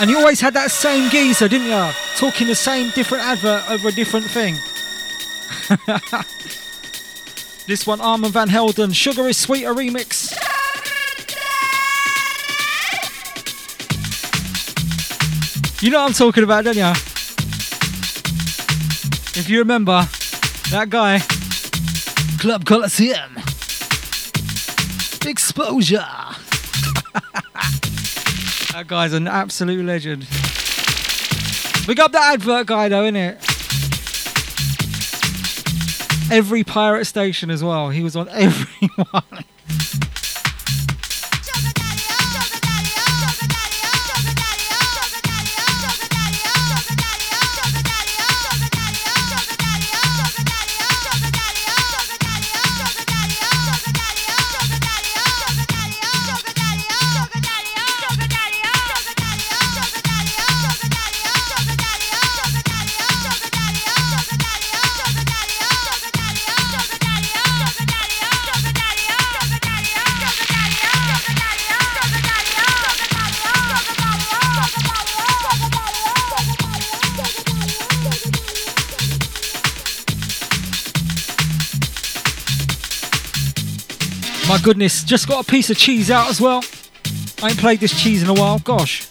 And 0.00 0.08
you 0.08 0.16
always 0.16 0.40
had 0.40 0.54
that 0.54 0.70
same 0.70 1.10
geezer, 1.10 1.46
didn't 1.46 1.66
you? 1.66 1.90
Talking 2.16 2.46
the 2.46 2.54
same 2.54 2.90
different 2.92 3.22
advert 3.22 3.70
over 3.70 3.88
a 3.88 3.92
different 3.92 4.24
thing. 4.24 4.54
this 7.66 7.86
one, 7.86 8.00
Armand 8.00 8.32
Van 8.32 8.48
Helden, 8.48 8.92
Sugar 8.92 9.28
is 9.28 9.36
Sweeter 9.36 9.74
remix. 9.74 10.34
You 15.84 15.90
know 15.90 16.00
what 16.00 16.08
I'm 16.08 16.14
talking 16.14 16.44
about, 16.44 16.64
don't 16.64 16.78
you? 16.78 16.90
If 19.38 19.50
you 19.50 19.58
remember, 19.58 20.08
that 20.70 20.86
guy, 20.88 21.18
Club 22.38 22.64
Coliseum, 22.64 23.36
Exposure. 25.26 25.96
that 28.72 28.84
guy's 28.86 29.12
an 29.12 29.28
absolute 29.28 29.84
legend. 29.84 30.22
We 31.86 31.94
got 31.94 32.12
that 32.12 32.32
advert 32.32 32.66
guy 32.66 32.88
though, 32.88 33.02
innit? 33.02 33.34
Every 36.32 36.64
pirate 36.64 37.04
station 37.04 37.50
as 37.50 37.62
well. 37.62 37.90
He 37.90 38.02
was 38.02 38.16
on 38.16 38.30
every 38.30 38.88
one. 39.10 39.44
Goodness, 84.64 85.04
just 85.04 85.28
got 85.28 85.46
a 85.46 85.50
piece 85.50 85.68
of 85.68 85.76
cheese 85.76 86.10
out 86.10 86.30
as 86.30 86.40
well. 86.40 86.64
I 87.42 87.50
ain't 87.50 87.58
played 87.58 87.80
this 87.80 88.02
cheese 88.02 88.22
in 88.22 88.30
a 88.30 88.32
while. 88.32 88.60
Gosh. 88.60 89.06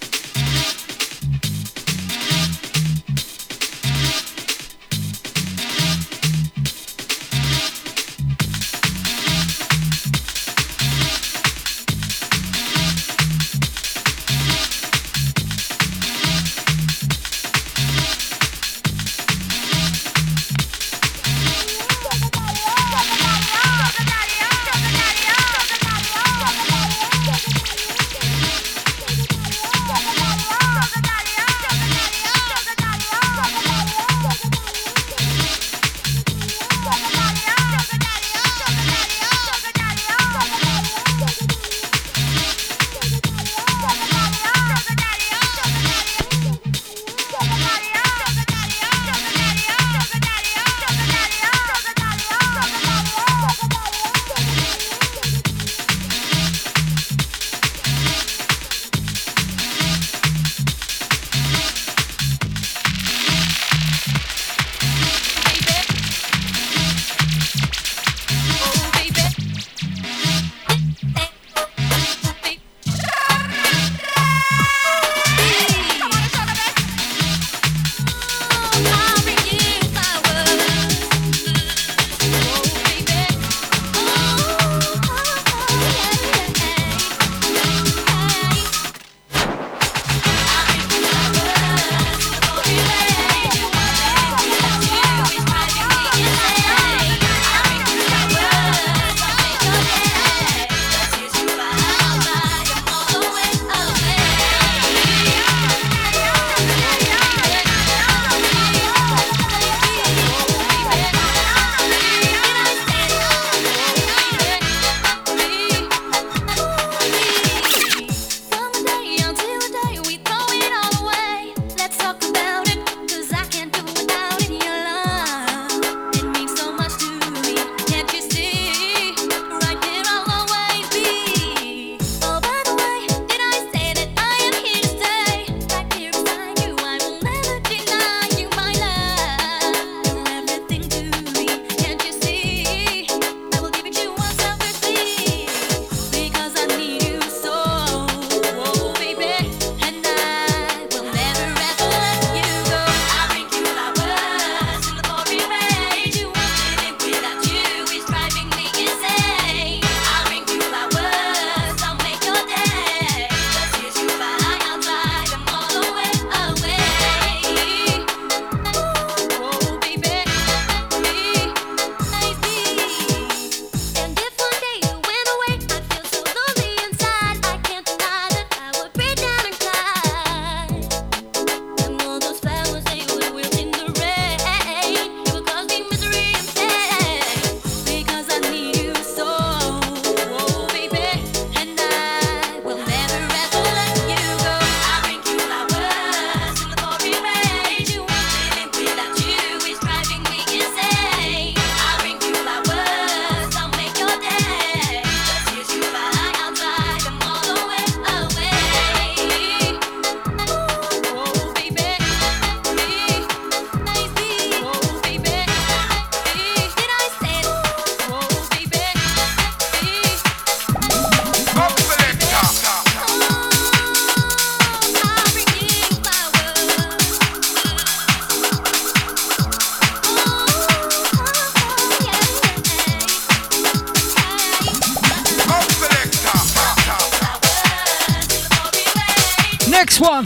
Next 239.94 240.10
one. 240.10 240.24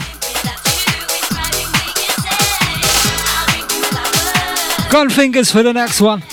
Gun 4.89 5.11
fingers 5.11 5.51
for 5.51 5.61
the 5.61 5.73
next 5.73 6.01
one. 6.01 6.23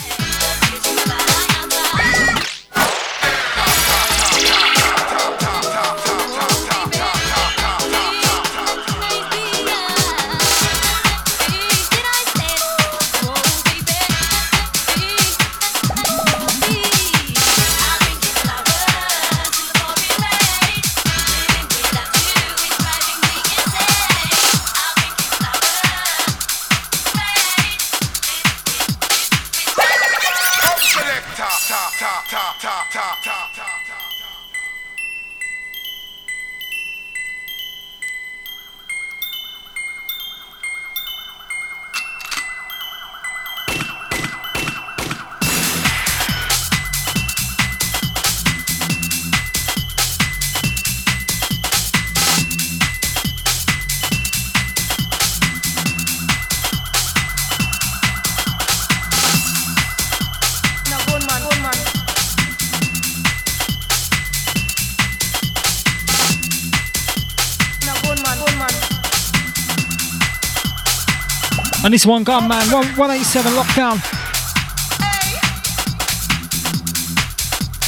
This 71.97 72.05
one 72.05 72.25
gun 72.25 72.47
man, 72.47 72.71
one, 72.71 72.85
187 72.99 73.53
lockdown. 73.53 73.97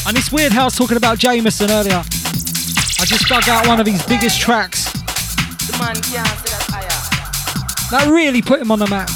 And 0.08 0.16
it's 0.16 0.32
weird 0.32 0.50
how 0.50 0.62
I 0.62 0.64
was 0.64 0.76
talking 0.76 0.96
about 0.96 1.18
Jameson 1.18 1.70
earlier. 1.70 1.98
I 1.98 3.04
just 3.04 3.28
dug 3.28 3.46
out 3.50 3.68
one 3.68 3.80
of 3.80 3.86
his 3.86 4.02
biggest 4.06 4.40
tracks. 4.40 4.90
The 4.92 5.76
man 5.78 5.94
can't 5.96 6.04
say 6.04 6.16
that 6.16 6.64
higher. 6.70 7.90
That 7.90 8.10
really 8.10 8.40
put 8.40 8.62
him 8.62 8.70
on 8.70 8.78
the 8.78 8.86
map. 8.86 9.10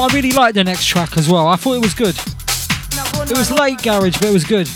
I 0.00 0.08
really 0.14 0.32
liked 0.32 0.54
the 0.54 0.64
next 0.64 0.86
track 0.86 1.16
as 1.16 1.28
well. 1.28 1.46
I 1.46 1.56
thought 1.56 1.74
it 1.74 1.82
was 1.82 1.94
good. 1.94 2.16
It 3.30 3.36
was 3.36 3.50
late 3.50 3.82
garage, 3.82 4.18
but 4.18 4.24
it 4.28 4.32
was 4.32 4.44
good. 4.44 4.68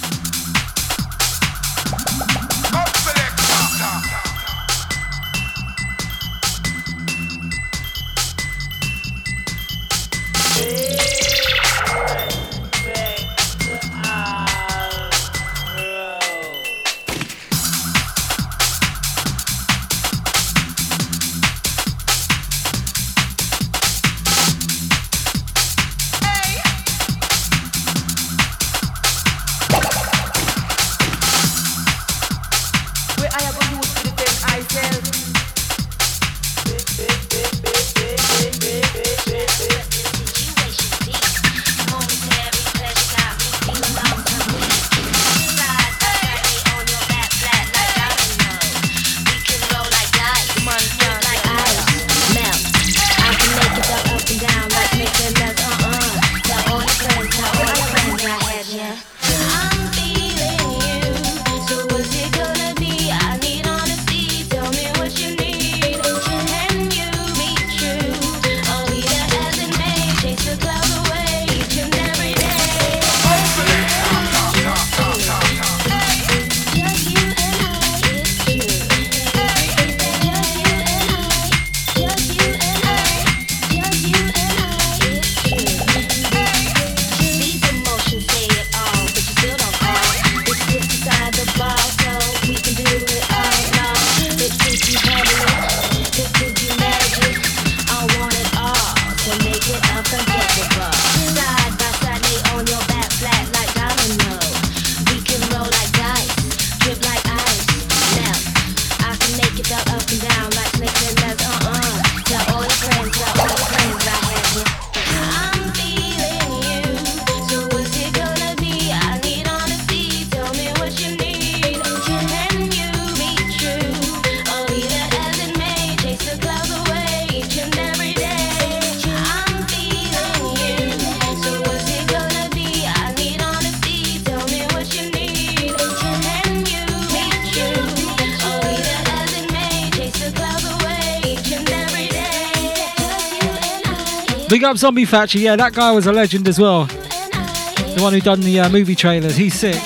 Up 144.74 144.78
Zombie 144.78 145.04
Thatcher. 145.04 145.38
Yeah, 145.38 145.54
that 145.54 145.72
guy 145.72 145.92
was 145.92 146.08
a 146.08 146.12
legend 146.12 146.48
as 146.48 146.58
well. 146.58 146.86
The 146.86 147.98
one 148.00 148.12
who 148.12 148.20
done 148.20 148.40
the 148.40 148.58
uh, 148.58 148.68
movie 148.68 148.96
trailers. 148.96 149.36
He's 149.36 149.54
sick. 149.54 149.80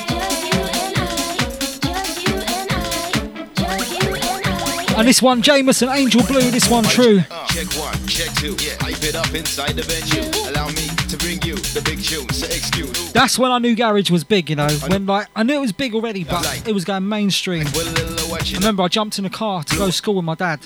And 4.96 5.06
this 5.06 5.20
one, 5.20 5.42
Jaimeson, 5.42 5.94
Angel 5.94 6.22
Blue. 6.22 6.50
This 6.50 6.70
one, 6.70 6.84
True. 6.84 7.20
Check 7.48 7.66
one, 7.76 8.06
check 8.06 8.32
two. 8.36 8.56
Hype 8.80 9.04
it 9.04 9.14
up 9.14 9.34
inside 9.34 9.72
the 9.72 9.82
venue. 9.82 10.26
Allow 10.48 10.68
me 10.68 10.86
to 11.10 11.18
bring 11.18 11.42
you 11.42 11.56
the 11.74 11.82
big 11.84 12.02
tune. 12.02 12.26
So 12.30 12.46
excuse. 12.46 13.12
That's 13.12 13.38
when 13.38 13.52
I 13.52 13.58
knew 13.58 13.76
garage 13.76 14.10
was 14.10 14.24
big. 14.24 14.48
You 14.48 14.56
know, 14.56 14.68
when 14.68 15.04
like 15.04 15.28
I 15.36 15.42
knew 15.42 15.56
it 15.56 15.60
was 15.60 15.72
big 15.72 15.94
already, 15.94 16.24
but 16.24 16.66
it 16.66 16.72
was 16.72 16.86
going 16.86 17.06
mainstream. 17.06 17.66
I 17.66 18.42
remember 18.54 18.84
I 18.84 18.88
jumped 18.88 19.18
in 19.18 19.26
a 19.26 19.30
car 19.30 19.64
to 19.64 19.76
go 19.76 19.84
to 19.84 19.92
school 19.92 20.14
with 20.14 20.24
my 20.24 20.34
dad, 20.34 20.60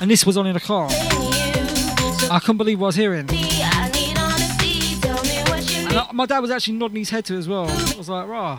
and 0.00 0.08
this 0.08 0.24
was 0.24 0.36
on 0.36 0.46
in 0.46 0.54
the 0.54 0.60
car. 0.60 0.88
I 2.28 2.38
couldn't 2.40 2.58
believe 2.58 2.78
what 2.78 2.86
I 2.86 2.88
was 2.88 2.96
hearing. 2.96 3.28
And 5.96 6.06
I- 6.10 6.12
my 6.12 6.26
dad 6.26 6.40
was 6.40 6.50
actually 6.50 6.74
nodding 6.76 6.98
his 6.98 7.08
head 7.08 7.24
to 7.24 7.34
it 7.34 7.38
as 7.38 7.48
well. 7.48 7.70
I 7.70 7.94
was 7.96 8.10
like, 8.10 8.28
rah, 8.28 8.58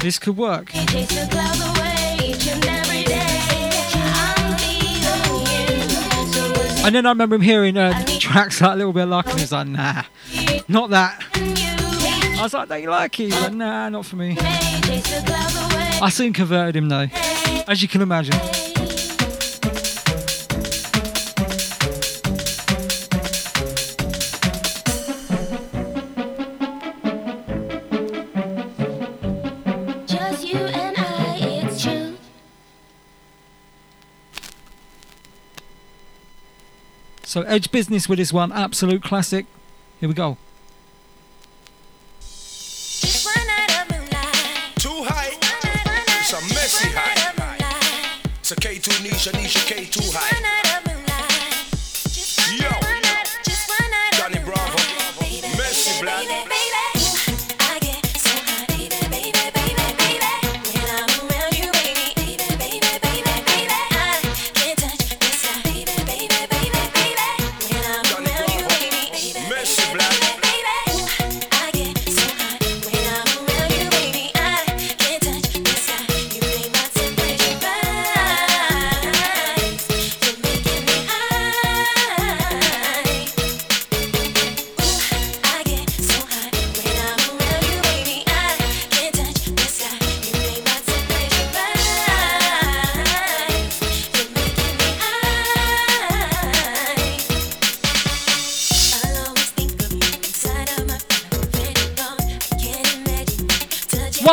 this 0.00 0.16
could 0.20 0.36
work. 0.36 0.70
Chase 0.70 1.08
the 1.08 1.26
clouds 1.28 1.60
away 1.60 2.18
each 2.22 2.46
and 2.46 2.64
every 2.64 3.02
day. 3.02 3.18
I'm 4.14 4.56
feeling 4.56 5.40
you. 5.40 6.32
So 6.32 6.52
what's 6.52 6.78
it 6.78 6.86
And 6.86 6.94
then 6.94 7.04
I 7.06 7.08
remember 7.08 7.34
him 7.34 7.40
hearing 7.40 7.76
uh, 7.76 8.00
tracks 8.20 8.60
like 8.60 8.74
a 8.74 8.76
little 8.76 8.92
bit 8.92 9.02
of 9.02 9.08
like, 9.08 9.26
and 9.26 9.34
he 9.34 9.42
was 9.42 9.50
like, 9.50 9.66
nah, 9.66 10.02
not 10.68 10.90
that. 10.90 11.20
I 11.34 12.42
was 12.42 12.54
like, 12.54 12.68
don't 12.68 12.82
you 12.82 12.90
like 12.90 13.18
it? 13.18 13.24
He 13.24 13.32
was 13.32 13.40
like, 13.42 13.52
nah, 13.54 13.88
not 13.88 14.06
for 14.06 14.14
me. 14.14 14.36
Chase 14.36 15.20
the 15.20 15.22
clouds. 15.26 16.00
I 16.00 16.10
soon 16.10 16.32
converted 16.32 16.76
him 16.76 16.88
though, 16.88 17.08
as 17.66 17.82
you 17.82 17.88
can 17.88 18.02
imagine. 18.02 18.38
So 37.34 37.42
Edge 37.42 37.72
Business 37.72 38.08
with 38.08 38.20
this 38.20 38.32
one, 38.32 38.52
absolute 38.52 39.02
classic. 39.02 39.46
Here 39.98 40.08
we 40.08 40.14
go. 40.14 40.36
Too 44.76 45.02
high. 45.02 45.36
It's 46.20 46.32
a 46.32 46.40
messy 46.54 46.90
high. 46.92 47.74
It's 48.38 48.52
a 48.52 48.54
K2 48.54 48.88
Nisha, 49.04 49.32
Nisha 49.32 49.66
K2 49.66 50.12
high. 50.14 50.63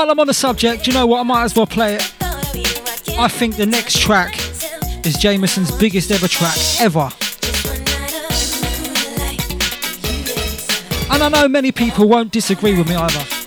While 0.01 0.09
I'm 0.09 0.19
on 0.19 0.25
the 0.25 0.33
subject, 0.33 0.87
you 0.87 0.93
know 0.93 1.05
what? 1.05 1.19
I 1.19 1.23
might 1.23 1.43
as 1.43 1.55
well 1.55 1.67
play 1.67 1.93
it. 1.93 2.13
I 3.19 3.27
think 3.27 3.55
the 3.55 3.67
next 3.67 3.99
track 3.99 4.35
is 5.05 5.15
Jaimeson's 5.15 5.69
biggest 5.77 6.09
ever 6.09 6.27
track 6.27 6.57
ever. 6.79 7.11
And 11.11 11.21
I 11.21 11.29
know 11.29 11.47
many 11.47 11.71
people 11.71 12.09
won't 12.09 12.31
disagree 12.31 12.75
with 12.75 12.89
me 12.89 12.95
either. 12.95 13.40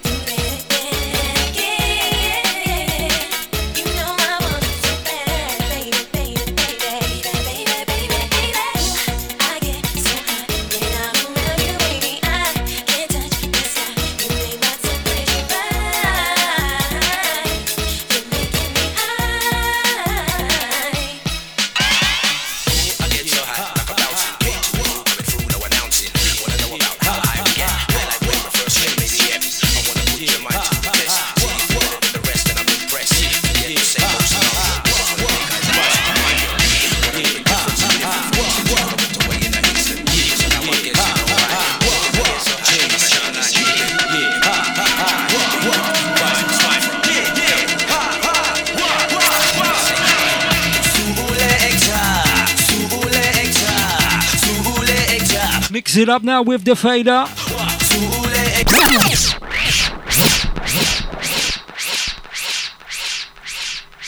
It 55.97 56.09
up 56.09 56.23
now 56.25 56.43
with 56.43 56.65
the 56.65 56.75
fader. 56.75 57.25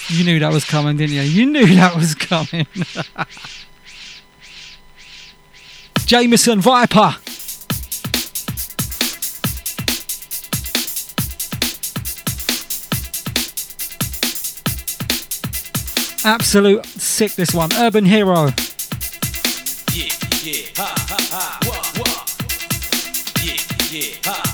You 0.08 0.24
knew 0.24 0.38
that 0.40 0.52
was 0.52 0.64
coming, 0.64 0.96
didn't 0.96 1.14
you? 1.14 1.22
You 1.22 1.46
knew 1.46 1.66
that 1.76 1.94
was 1.94 2.14
coming. 2.14 2.66
Jaimeson 6.06 6.58
Viper. 6.60 7.16
Absolute 16.24 16.84
sick 16.86 17.32
this 17.34 17.54
one. 17.54 17.70
Urban 17.74 18.04
Hero. 18.04 18.46
Yeah, 19.94 20.12
yeah, 20.42 20.66
ha, 20.76 20.94
ha, 21.08 21.16
ha. 21.30 21.65
Yeah, 23.88 24.45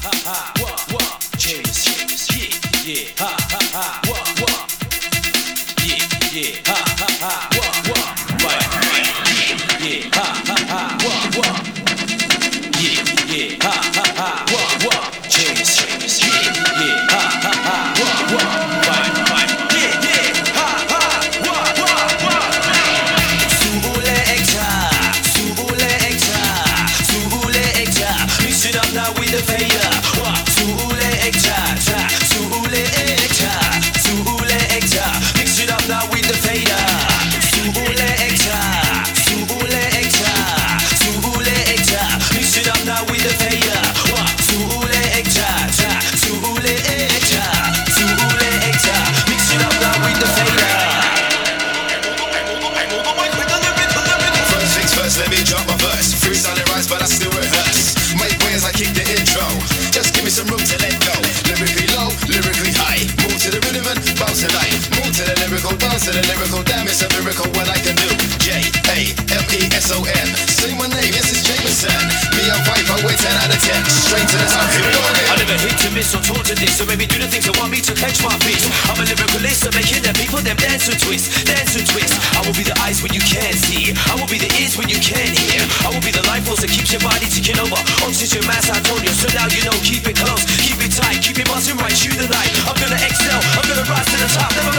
this. 76.63 76.79
So 76.79 76.87
maybe 76.87 77.11
do 77.11 77.19
the 77.19 77.27
things 77.27 77.45
that 77.51 77.59
want 77.59 77.75
me 77.75 77.83
to 77.83 77.93
catch 77.99 78.23
my 78.23 78.31
beat 78.47 78.63
I'm 78.87 78.99
a 78.99 79.05
lyricalist, 79.05 79.67
I'm 79.67 79.75
making 79.75 80.07
them 80.07 80.15
people 80.15 80.39
them 80.39 80.55
dance 80.57 80.87
and 80.87 80.99
twist 81.03 81.43
Dance 81.43 81.75
and 81.75 81.87
twist. 81.91 82.15
I 82.39 82.41
will 82.47 82.55
be 82.55 82.63
the 82.63 82.77
eyes 82.87 83.03
when 83.03 83.11
you 83.11 83.23
can't 83.27 83.59
see. 83.59 83.91
I 84.07 84.15
will 84.15 84.31
be 84.31 84.39
the 84.39 84.51
ears 84.63 84.79
when 84.79 84.87
you 84.87 85.03
can't 85.03 85.35
hear. 85.35 85.63
I 85.83 85.91
will 85.91 86.05
be 86.07 86.15
the 86.15 86.23
life 86.31 86.47
force 86.47 86.63
that 86.63 86.71
keeps 86.71 86.95
your 86.95 87.03
body 87.03 87.27
ticking 87.27 87.59
over. 87.59 87.79
Oxygen 88.07 88.47
mass, 88.47 88.71
I 88.71 88.79
told 88.87 89.03
you 89.03 89.11
So 89.11 89.27
now 89.35 89.51
you 89.51 89.67
know, 89.67 89.75
keep 89.83 90.07
it 90.07 90.15
close 90.15 90.47
Keep 90.63 90.79
it 90.87 90.95
tight, 90.95 91.19
keep 91.19 91.39
it 91.43 91.49
buzzing 91.51 91.77
right 91.83 91.95
through 91.95 92.19
the 92.23 92.31
night. 92.31 92.53
I'm 92.71 92.79
gonna 92.79 93.01
excel, 93.03 93.41
I'm 93.59 93.67
gonna 93.67 93.87
rise 93.91 94.07
to 94.07 94.17
the 94.23 94.31
top 94.31 94.51
never 94.55 94.72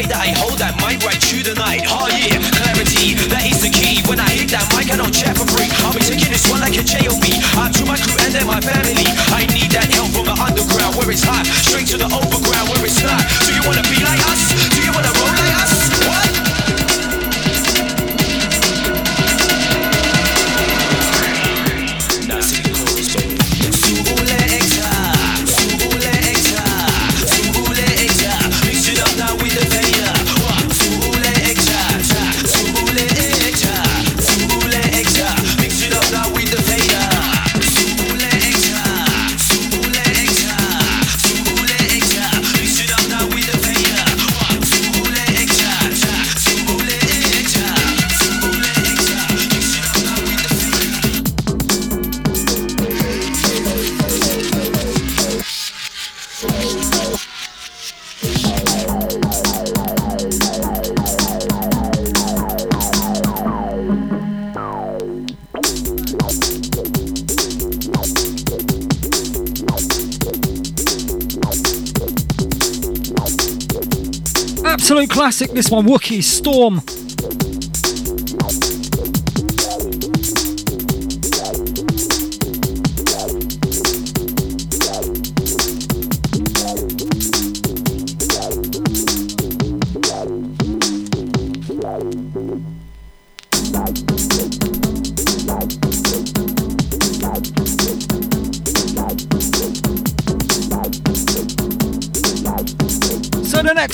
way 0.00 0.08
that 0.08 0.20
I 0.20 0.32
hold 0.40 0.56
that 0.58 0.76
mic 0.80 1.04
right 1.04 1.20
through 1.20 1.44
the 1.44 1.54
night? 1.54 1.84
Oh 1.88 2.08
yeah, 2.08 2.40
clarity, 2.56 3.14
that 3.28 3.44
is 3.44 3.60
the 3.60 3.68
key. 3.68 4.00
When 4.08 4.20
I 4.20 4.28
hit 4.32 4.48
that 4.56 4.64
mic, 4.72 4.88
I 4.88 4.96
don't 4.96 5.12
chat 5.12 5.36
for 5.36 5.44
free. 5.44 5.68
I'll 5.84 5.92
be 5.92 6.00
taking 6.00 6.32
this 6.32 6.48
one 6.48 6.60
like 6.60 6.76
a 6.76 6.84
J.O.B. 6.84 7.26
Out 7.60 7.72
to 7.76 7.84
my 7.84 7.98
crew 8.00 8.16
and 8.24 8.32
then 8.32 8.46
my 8.46 8.60
family. 8.60 9.04
I 9.36 9.44
need 9.52 9.70
that 9.76 9.88
help 9.92 10.10
from 10.16 10.26
the 10.26 10.36
underground 10.36 10.96
where 10.96 11.10
it's 11.10 11.24
hot, 11.24 11.44
straight 11.46 11.88
to 11.92 11.96
the 11.98 12.08
overground 12.08 12.49
classic, 75.20 75.50
this 75.50 75.70
one, 75.70 75.84
Wookie, 75.84 76.22
Storm. 76.22 76.80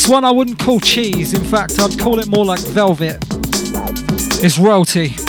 One 0.09 0.25
I 0.25 0.31
wouldn't 0.31 0.61
call 0.61 0.79
cheese, 0.79 1.35
in 1.35 1.43
fact, 1.43 1.81
I'd 1.81 1.99
call 1.99 2.21
it 2.21 2.29
more 2.29 2.45
like 2.45 2.61
velvet. 2.61 3.19
It's 4.43 4.57
royalty. 4.57 5.26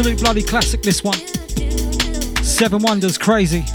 Absolute 0.00 0.18
bloody 0.18 0.42
classic, 0.42 0.80
this 0.80 1.04
one. 1.04 1.18
Seven 2.42 2.80
Wonders, 2.80 3.18
crazy. 3.18 3.66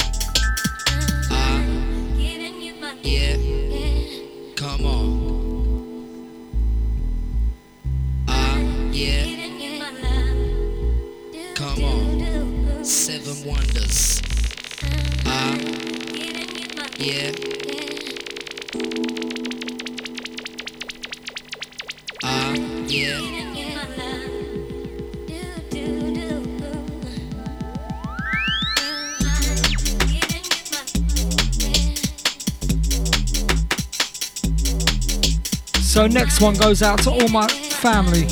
Next 36.35 36.43
one 36.43 36.55
goes 36.55 36.81
out 36.81 37.01
to 37.03 37.11
all 37.11 37.29
my 37.29 37.47
family, 37.47 38.27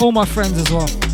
all 0.00 0.10
my 0.10 0.24
friends 0.24 0.58
as 0.58 0.72
well. 0.72 1.09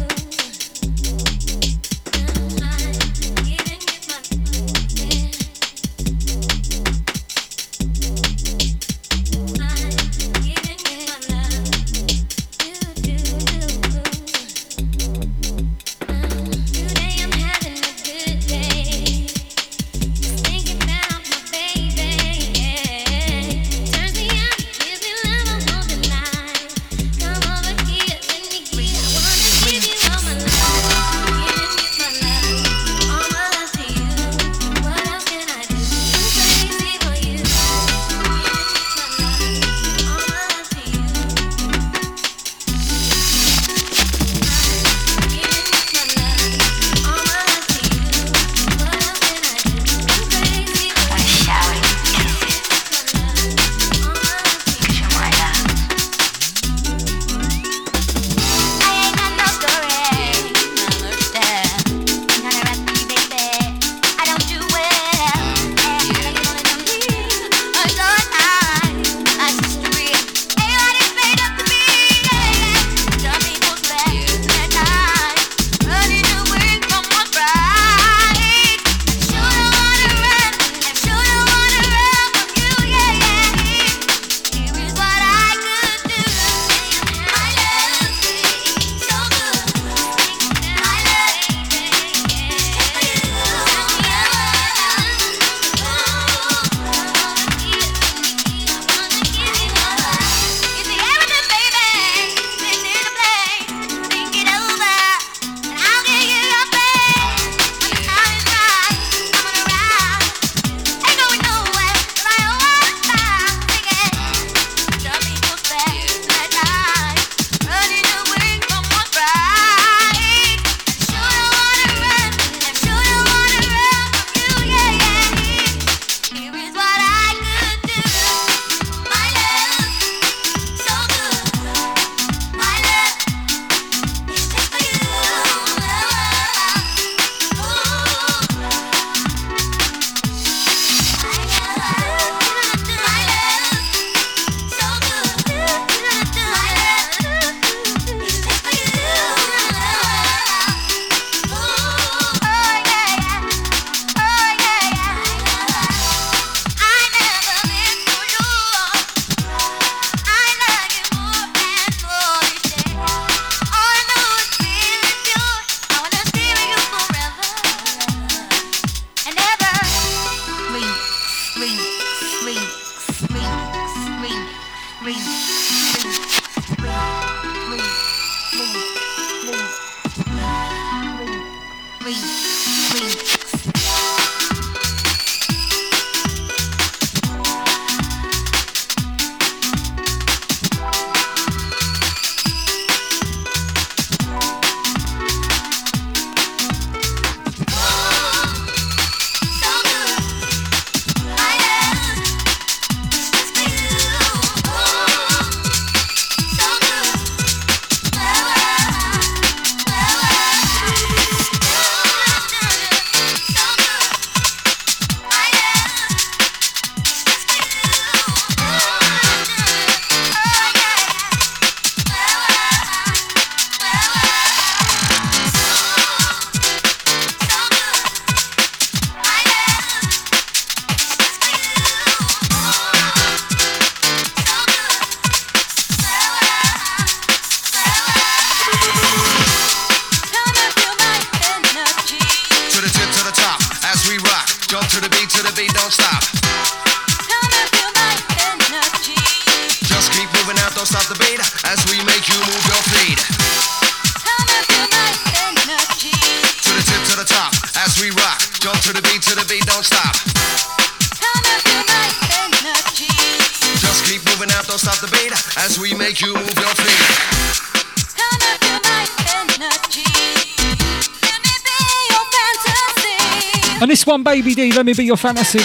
This 274.57 274.65
one, 274.65 274.65
Baby 274.65 274.71
D, 274.71 274.77
let 274.77 274.87
me 274.87 274.95
be 274.95 275.05
your 275.05 275.17
fantasy. 275.19 275.59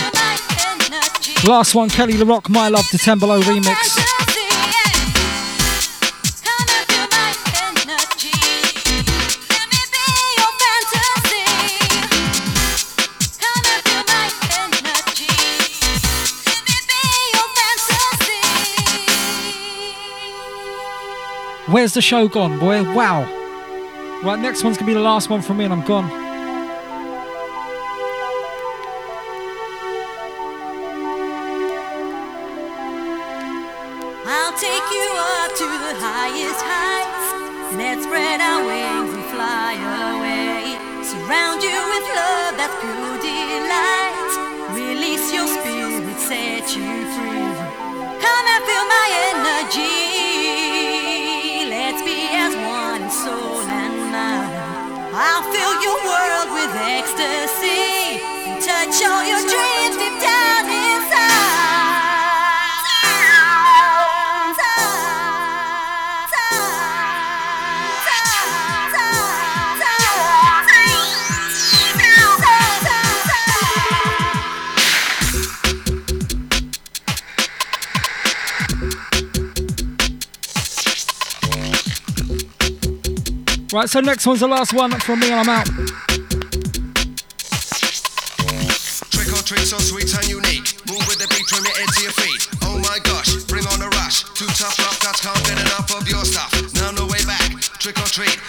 Last 1.48 1.76
one, 1.76 1.90
Kele 1.90 2.18
Le 2.18 2.26
Roc, 2.26 2.50
My 2.50 2.68
Love, 2.68 2.86
the 2.92 2.98
Tembolo 2.98 3.42
remix. 3.42 3.98
Where's 21.68 21.94
the 21.94 22.02
show 22.02 22.28
gone, 22.28 22.60
boy? 22.60 22.84
Wow. 22.94 23.24
Right, 24.24 24.40
next 24.40 24.66
one's 24.66 24.78
gonna 24.78 24.88
be 24.88 24.94
the 24.94 25.00
last 25.00 25.30
one 25.30 25.42
from 25.42 25.58
me, 25.58 25.64
and 25.64 25.74
I'm 25.74 25.86
gone. 25.86 26.21
Right, 83.74 83.90
so 83.90 84.02
next 84.02 84.28
one's 84.28 84.42
the 84.42 84.48
last 84.48 84.74
one 84.74 84.92
from 85.00 85.22
me, 85.22 85.32
and 85.32 85.40
I'm 85.40 85.50
out. 85.50 85.91
Trick 89.52 89.68
so 89.68 89.80
sweet 89.80 90.08
and 90.16 90.30
unique. 90.30 90.80
Move 90.88 91.04
with 91.12 91.20
the 91.20 91.28
beat 91.28 91.44
from 91.52 91.60
your 91.68 91.76
head 91.76 91.92
to 91.92 92.02
your 92.08 92.16
feet. 92.24 92.48
Oh 92.64 92.80
my 92.80 93.04
gosh, 93.04 93.36
bring 93.52 93.68
on 93.68 93.84
the 93.84 93.92
rush. 94.00 94.24
Two 94.32 94.48
tough 94.56 94.80
rough 94.80 94.96
cats 95.04 95.20
can't 95.20 95.44
get 95.44 95.60
enough 95.60 95.92
of 95.92 96.08
your 96.08 96.24
stuff. 96.24 96.56
Now 96.80 96.96
no 96.96 97.04
way 97.04 97.20
back. 97.28 97.60
Trick 97.76 98.00
or 98.00 98.08
treat 98.08 98.40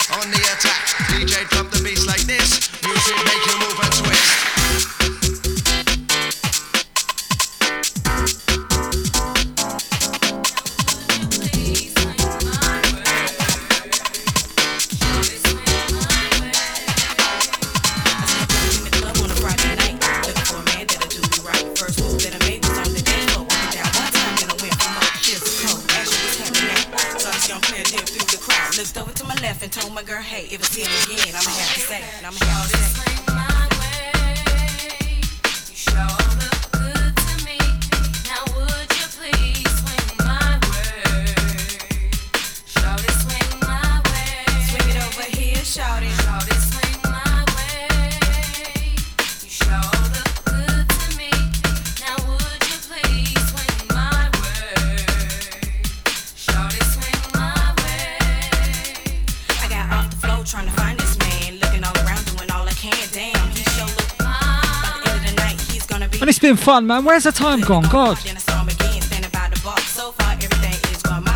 fun, 66.62 66.86
man. 66.86 67.04
Where's 67.04 67.24
the 67.24 67.32
time 67.32 67.60
gone? 67.60 67.82
God. 67.90 68.16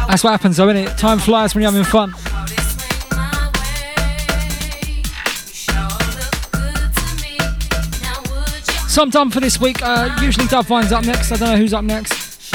That's 0.09 0.23
what 0.23 0.31
happens, 0.31 0.57
though, 0.57 0.69
innit? 0.69 0.97
Time 0.97 1.19
flies 1.19 1.55
when 1.55 1.63
you're 1.63 1.73
having 1.73 1.85
fun. 1.85 2.15
So 8.89 9.03
I'm 9.03 9.11
done 9.11 9.31
for 9.31 9.41
this 9.41 9.61
week. 9.61 9.83
Uh, 9.83 10.17
usually 10.23 10.47
Dove 10.47 10.69
Vine's 10.69 10.93
up 10.93 11.05
next. 11.05 11.33
I 11.33 11.37
don't 11.37 11.51
know 11.51 11.57
who's 11.57 11.75
up 11.75 11.85
next. 11.85 12.53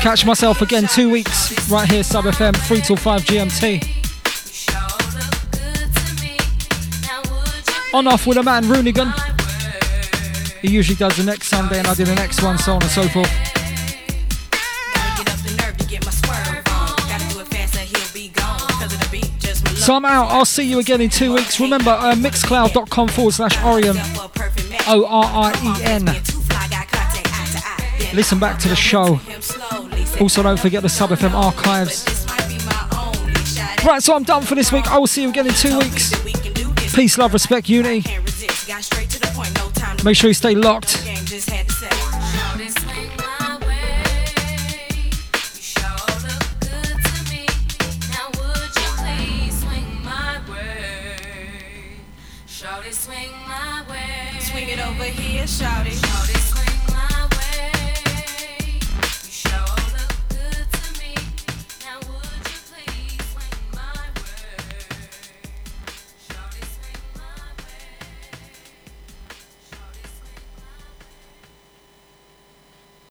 Catch 0.00 0.24
myself 0.24 0.62
again 0.62 0.86
two 0.86 1.10
weeks 1.10 1.70
right 1.70 1.88
here, 1.88 2.02
Sub 2.02 2.24
FM, 2.24 2.56
3 2.56 2.80
till 2.80 2.96
5 2.96 3.22
GMT. 3.22 3.92
On 7.94 8.06
off 8.06 8.26
with 8.26 8.38
a 8.38 8.42
man, 8.42 8.64
Roonigan. 8.64 9.25
He 10.66 10.72
usually 10.72 10.96
does 10.96 11.16
the 11.16 11.22
next 11.22 11.46
Sunday 11.46 11.78
and 11.78 11.86
I 11.86 11.94
do 11.94 12.04
the 12.04 12.16
next 12.16 12.42
one, 12.42 12.58
so 12.58 12.72
on 12.72 12.82
and 12.82 12.90
so 12.90 13.06
forth. 13.06 13.30
So 19.78 19.94
I'm 19.94 20.04
out. 20.04 20.26
I'll 20.32 20.44
see 20.44 20.68
you 20.68 20.80
again 20.80 21.00
in 21.00 21.08
two 21.08 21.34
weeks. 21.34 21.60
Remember, 21.60 21.90
uh, 21.92 22.16
mixcloud.com 22.16 23.08
forward 23.08 23.34
slash 23.34 23.56
Orien. 23.58 23.94
O 24.88 25.06
R 25.06 25.52
I 25.52 25.52
E 25.62 25.84
N. 25.84 26.06
Listen 28.12 28.40
back 28.40 28.58
to 28.58 28.68
the 28.68 28.74
show. 28.74 29.20
Also, 30.20 30.42
don't 30.42 30.58
forget 30.58 30.82
the 30.82 30.88
Sub 30.88 31.10
FM 31.10 31.32
archives. 31.32 32.04
Right, 33.84 34.02
so 34.02 34.16
I'm 34.16 34.24
done 34.24 34.42
for 34.42 34.56
this 34.56 34.72
week. 34.72 34.90
I 34.90 34.98
will 34.98 35.06
see 35.06 35.22
you 35.22 35.28
again 35.28 35.46
in 35.46 35.54
two 35.54 35.78
weeks. 35.78 36.12
Peace, 36.92 37.16
love, 37.18 37.34
respect, 37.34 37.68
unity. 37.68 38.02
Make 40.06 40.14
sure 40.14 40.28
you 40.30 40.34
stay 40.34 40.54
locked. 40.54 41.02